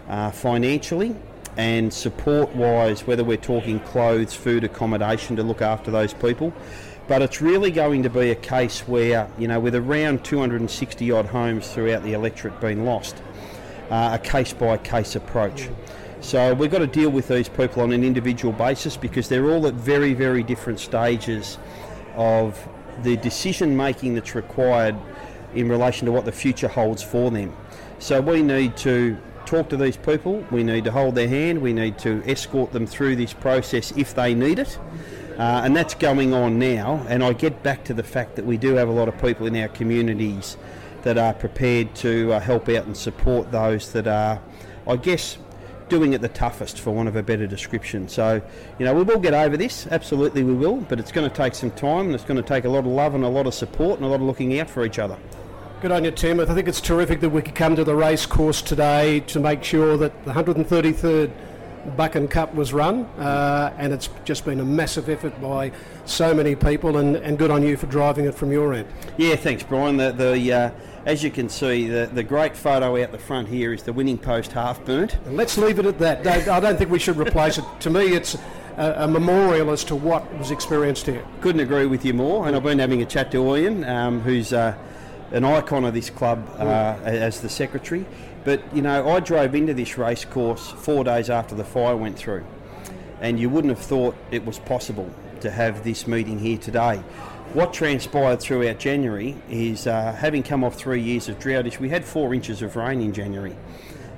[0.09, 1.15] uh, financially
[1.57, 6.53] and support wise, whether we're talking clothes, food, accommodation to look after those people.
[7.09, 11.27] But it's really going to be a case where, you know, with around 260 odd
[11.27, 13.17] homes throughout the electorate being lost,
[13.91, 15.69] uh, a case by case approach.
[16.21, 19.67] So we've got to deal with these people on an individual basis because they're all
[19.67, 21.59] at very, very different stages
[22.19, 22.69] of
[23.03, 24.97] the decision making that's required
[25.55, 27.57] in relation to what the future holds for them.
[27.99, 29.17] So we need to
[29.47, 32.87] talk to these people, we need to hold their hand, we need to escort them
[32.87, 34.79] through this process if they need it.
[35.39, 37.07] Uh, and that's going on now.
[37.09, 39.47] And I get back to the fact that we do have a lot of people
[39.47, 40.57] in our communities
[41.03, 44.43] that are prepared to uh, help out and support those that are,
[44.87, 45.39] I guess,
[45.89, 48.09] doing it the toughest, for want of a better description.
[48.09, 48.43] So,
[48.79, 51.55] you know, we will get over this, absolutely we will, but it's going to take
[51.55, 53.55] some time and it's going to take a lot of love and a lot of
[53.55, 55.17] support and a lot of looking out for each other.
[55.81, 56.41] Good on you, Tim.
[56.41, 59.63] I think it's terrific that we could come to the race course today to make
[59.63, 61.31] sure that the 133rd
[61.97, 65.73] Buchan Cup was run, uh, and it's just been a massive effort by
[66.05, 68.89] so many people, and, and good on you for driving it from your end.
[69.17, 69.97] Yeah, thanks, Bryan.
[69.97, 70.71] The, the uh,
[71.09, 74.19] as you can see, the, the great photo out the front here is the winning
[74.19, 75.15] post half burnt.
[75.25, 76.49] And let's leave it at that.
[76.49, 77.65] I don't think we should replace it.
[77.81, 78.37] To me, it's
[78.77, 81.25] a, a, memorial as to what was experienced here.
[81.41, 82.47] Couldn't agree with you more.
[82.47, 84.77] And I've been having a chat to Ian, um, who's uh,
[85.33, 88.05] an icon of this club uh, as the secretary.
[88.45, 92.19] But you know, I drove into this race course four days after the fire went
[92.19, 92.45] through,
[93.21, 95.11] and you wouldn't have thought it was possible
[95.41, 97.03] to have this meeting here today.
[97.55, 102.05] What transpired throughout January is uh, having come off three years of droughtish, we had
[102.05, 103.57] four inches of rain in January.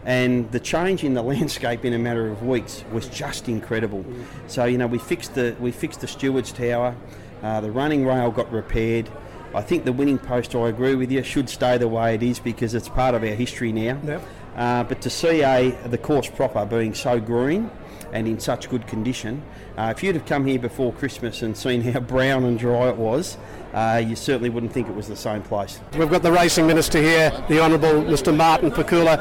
[0.04, 4.04] And the change in the landscape in a matter of weeks was just incredible.
[4.48, 6.96] So you know we fixed the we fixed the stewards tower,
[7.42, 9.08] uh, the running rail got repaired.
[9.54, 12.38] I think the winning post, I agree with you, should stay the way it is
[12.38, 14.00] because it's part of our history now.
[14.04, 14.22] Yep.
[14.56, 17.70] Uh, but to see a the course proper being so green
[18.12, 19.42] and in such good condition.
[19.76, 22.96] Uh, if you'd have come here before Christmas and seen how brown and dry it
[22.96, 23.38] was,
[23.72, 25.80] uh, you certainly wouldn't think it was the same place.
[25.96, 28.36] We've got the racing minister here, the Honourable Mr.
[28.36, 29.18] Martin Pakula.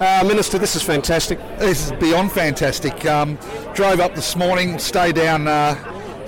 [0.00, 1.40] Uh, Minister, this is fantastic.
[1.58, 3.04] This is beyond fantastic.
[3.04, 3.36] Um,
[3.74, 5.74] drove up this morning, stay down, uh,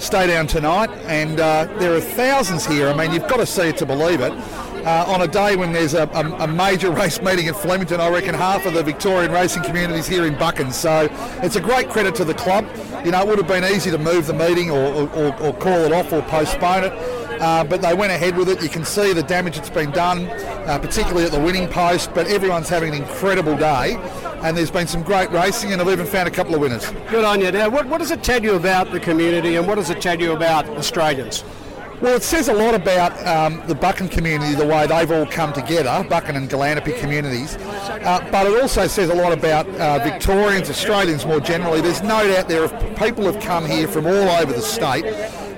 [0.01, 2.89] stay down tonight, and uh, there are thousands here.
[2.89, 4.33] I mean, you've got to see it to believe it
[4.87, 8.01] uh, on a day when there's a, a, a, major race meeting at Flemington.
[8.01, 10.73] I reckon half of the Victorian racing community is here in Buchan.
[10.73, 11.09] So
[11.43, 12.67] it's a great credit to the club.
[13.05, 15.85] You know, it would have been easy to move the meeting or, or, or call
[15.85, 17.30] it off or postpone it.
[17.41, 18.63] Uh, but they went ahead with it.
[18.63, 22.13] You can see the damage that's been done, uh, particularly at the winning post.
[22.15, 23.97] But everyone's having an incredible day,
[24.43, 26.91] and there's been some great racing, and I've even found a couple of winners.
[27.09, 27.51] Good on you.
[27.51, 30.21] Now, what, what does it tell you about the community, and what does it tell
[30.21, 31.45] you about Australians?
[32.01, 35.53] Well, it says a lot about um, the Buchan community, the way they've all come
[35.53, 37.57] together, Buchan and Gelantipy communities.
[37.57, 41.83] Uh, but it also says a lot about uh, Victorians, Australians more generally.
[41.83, 45.05] There's no doubt there are people have come here from all over the state,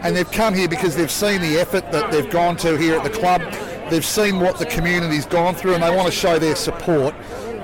[0.03, 3.05] and they've come here because they've seen the effort that they've gone to here at
[3.05, 3.43] the club.
[3.91, 7.15] They've seen what the community's gone through, and they want to show their support.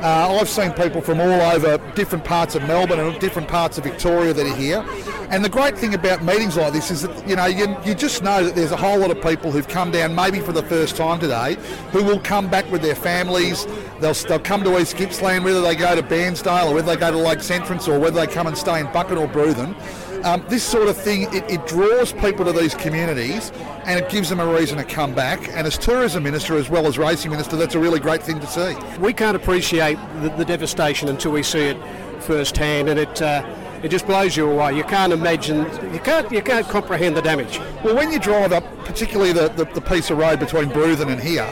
[0.01, 3.85] Uh, I've seen people from all over different parts of Melbourne and different parts of
[3.85, 4.87] Victoria that are here.
[5.31, 8.23] And the great thing about meetings like this is that, you know, you, you just
[8.23, 10.97] know that there's a whole lot of people who've come down maybe for the first
[10.97, 11.57] time today
[11.91, 13.67] who will come back with their families.
[13.99, 17.11] They'll, they'll come to East Gippsland, whether they go to Bairnsdale or whether they go
[17.11, 19.75] to Lakes Entrance or whether they come and stay in Buchan or Bruthen.
[20.25, 23.53] Um, this sort of thing, it, it, draws people to these communities
[23.85, 25.49] and it gives them a reason to come back.
[25.49, 28.47] And as tourism minister as well as racing minister, that's a really great thing to
[28.47, 28.75] see.
[28.99, 33.23] We can't appreciate the, the devastation until we see it firsthand, and it.
[33.23, 34.77] Uh, it just blows you away.
[34.77, 35.59] You can't imagine,
[35.93, 37.61] you can't, you can't comprehend the damage.
[37.85, 41.21] Well, when you drive up, particularly the, the, the piece of road between Bruthen and
[41.21, 41.47] here,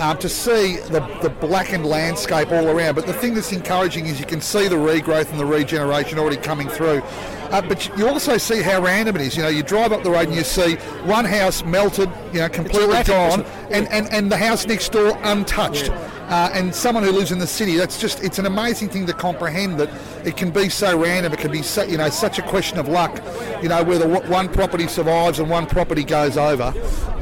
[0.00, 2.94] um, to see the, the blackened landscape all around.
[2.94, 6.38] But the thing that's encouraging is you can see the regrowth and the regeneration already
[6.38, 7.02] coming through.
[7.50, 9.36] Uh, but you also see how random it is.
[9.36, 12.48] You know, you drive up the road and you see one house melted, you know,
[12.48, 15.88] completely gone, and, and, and the house next door untouched.
[15.88, 16.10] Yeah.
[16.30, 19.12] Uh, and someone who lives in the city, that's just, it's an amazing thing to
[19.12, 19.90] comprehend that
[20.24, 22.88] it can be so random, it can be, so, you know, such a question of
[22.88, 23.22] luck,
[23.62, 26.72] you know, whether one property survives and one property goes over.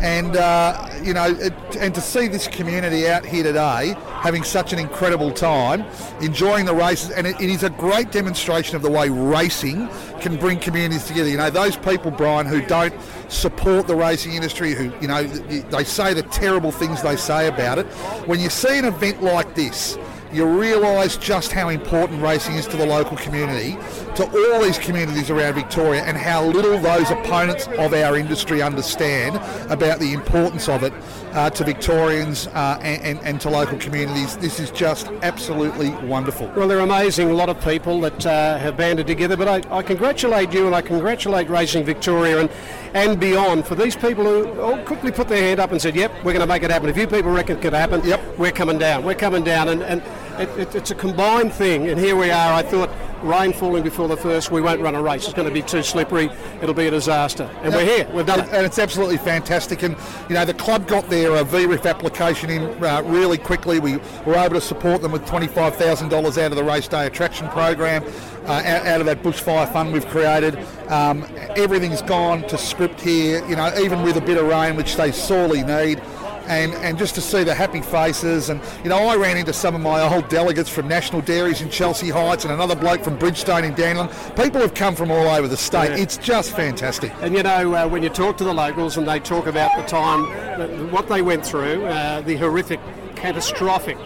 [0.00, 4.72] And, uh, you know, it, and to see this community out here today having such
[4.72, 5.84] an incredible time,
[6.20, 9.88] enjoying the races, and it, it is a great demonstration of the way racing
[10.20, 11.28] can bring communities together.
[11.28, 12.94] You know, those people, Bryan, who don't
[13.28, 17.78] support the racing industry, who, you know, they say the terrible things they say about
[17.78, 17.86] it.
[18.26, 19.96] When you see an event like this,
[20.32, 23.72] you realise just how important racing is to the local community,
[24.14, 29.36] to all these communities around Victoria, and how little those opponents of our industry understand
[29.70, 30.92] about the importance of it
[31.32, 34.36] uh, to Victorians uh, and, and, and, to local communities.
[34.38, 36.50] This is just absolutely wonderful.
[36.56, 39.82] Well, they're amazing, a lot of people that uh, have banded together, but I, I,
[39.82, 42.50] congratulate you and I congratulate Racing Victoria and,
[42.94, 46.12] and beyond for these people who all quickly put their hand up and said, yep,
[46.24, 46.88] we're going to make it happen.
[46.88, 49.04] If you people reckon it could happen, yep, we're coming down.
[49.04, 49.68] We're coming down.
[49.68, 50.02] And, and
[50.40, 52.52] it, it, it's a combined thing, and here we are.
[52.52, 52.90] I thought
[53.22, 55.24] rain falling before the first, we won't run a race.
[55.24, 56.30] It's going to be too slippery.
[56.62, 57.50] It'll be a disaster.
[57.62, 58.08] And we're here.
[58.12, 58.48] We've done it.
[58.52, 59.82] And it's absolutely fantastic.
[59.82, 59.96] And,
[60.28, 63.80] you know, the club got their uh, VRIF application in uh, really quickly.
[63.80, 68.04] We were able to support them with $25,000 out of the race day attraction program,
[68.44, 70.58] uh, out, out, of that bushfire fund we've created.
[70.88, 71.26] Um,
[71.56, 75.12] everything's gone to script here, you know, even with a bit of rain, which they
[75.12, 76.00] sorely need
[76.48, 78.48] and, and just to see the happy faces.
[78.48, 81.70] And, you know, I ran into some of my old delegates from National Dairies in
[81.70, 84.08] Chelsea Heights and another bloke from Bridgestone in Dandenong.
[84.34, 85.90] People have come from all over the state.
[85.90, 86.02] Yeah.
[86.02, 87.12] It's just fantastic.
[87.20, 89.84] And, you know, uh, when you talk to the locals and they talk about the
[89.84, 92.80] time, what they went through, uh, the horrific,
[93.14, 93.98] catastrophic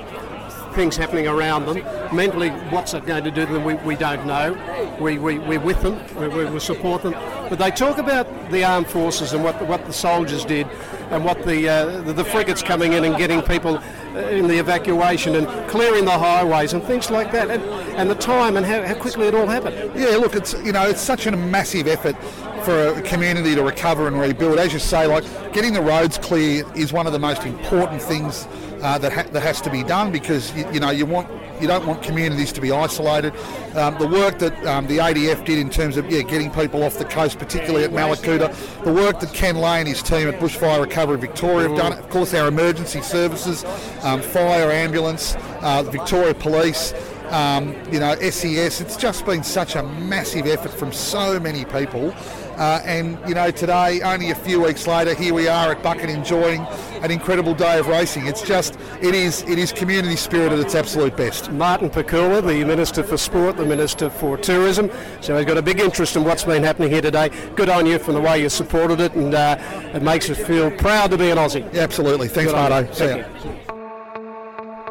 [0.73, 1.77] things happening around them.
[2.17, 4.57] Mentally, what's it going to do to them, we, we don't know.
[4.99, 7.13] We, we, we're with them, we, we support them.
[7.13, 10.67] But they talk about the armed forces and what what the soldiers did
[11.13, 14.59] and what the, uh, the, the frigates coming in and getting people uh, in the
[14.59, 17.63] evacuation and clearing the highways and things like that, and,
[17.97, 19.77] and the time and how, how quickly it all happened.
[19.95, 22.17] Yeah, look, it's you know it's such a massive effort
[22.65, 24.59] for a community to recover and rebuild.
[24.59, 28.49] As you say, like getting the roads clear is one of the most important things
[28.83, 31.29] uh, that ha- that has to be done because you, you, know you want
[31.63, 33.33] you don't want communities to be isolated.
[33.77, 36.99] Um, the work that um, the ADF did in terms of yeah getting people off
[36.99, 38.53] the coast, particularly at Mallacoota,
[38.85, 41.93] the work that Ken Lay and his team at Bushfire Recovery Victoria have done.
[41.93, 43.65] Of course, our emergency services,
[44.03, 46.93] um, fire, ambulance, uh, Victoria Police.
[47.31, 48.83] Um, you know, SES.
[48.83, 52.15] It's just been such a massive effort from so many people.
[52.57, 56.11] Uh, and you know, today, only a few weeks later, here we are at Buchan
[56.11, 56.61] enjoying
[57.03, 58.27] an incredible day of racing.
[58.27, 61.51] It's just, it is, it is community spirit at its absolute best.
[61.51, 64.91] Martin Pakula, the Minister for Sport, the Minister for Tourism,
[65.21, 67.31] so he's got a big interest in what's been happening here today.
[67.57, 69.57] Good on you from the way you supported it, and uh,
[69.95, 71.73] it makes us feel proud to be an Aussie.
[71.73, 72.29] Yeah, absolutely.
[72.29, 72.91] Thanks, Marto.
[72.93, 73.25] See you.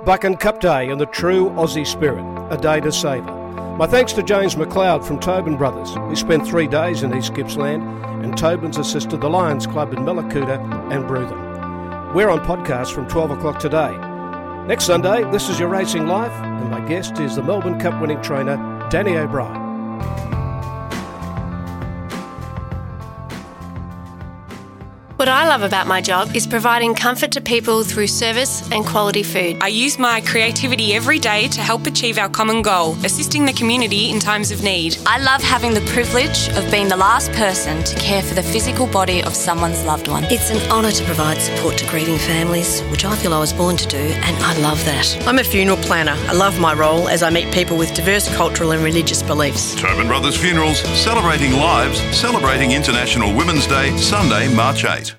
[0.04, 3.41] Buchan Cup Day in the true Aussie spirit, a day to savour.
[3.78, 7.84] My thanks to James McLeod from Tobin Brothers, who spent three days in East Gippsland,
[8.24, 10.60] and Tobin's assisted the Lions Club in Mallacoota
[10.92, 12.14] and Bruthen.
[12.14, 13.98] We're on podcast from 12 o'clock today.
[14.68, 18.22] Next Sunday, this is Your Racing Life, and my guest is the Melbourne Cup winning
[18.22, 18.58] trainer,
[18.92, 20.41] Danny O'Brien.
[25.22, 29.22] What I love about my job is providing comfort to people through service and quality
[29.22, 29.58] food.
[29.62, 34.10] I use my creativity every day to help achieve our common goal, assisting the community
[34.10, 34.98] in times of need.
[35.06, 38.88] I love having the privilege of being the last person to care for the physical
[38.88, 40.24] body of someone's loved one.
[40.32, 43.78] It's an honour to provide support to grieving families, which I feel I was born
[43.78, 45.28] to do, and I love that.
[45.28, 46.16] I'm a funeral planner.
[46.30, 49.76] I love my role as I meet people with diverse cultural and religious beliefs.
[49.76, 55.11] Tobin Brothers Funerals, celebrating lives, celebrating International Women's Day, Sunday, March 8.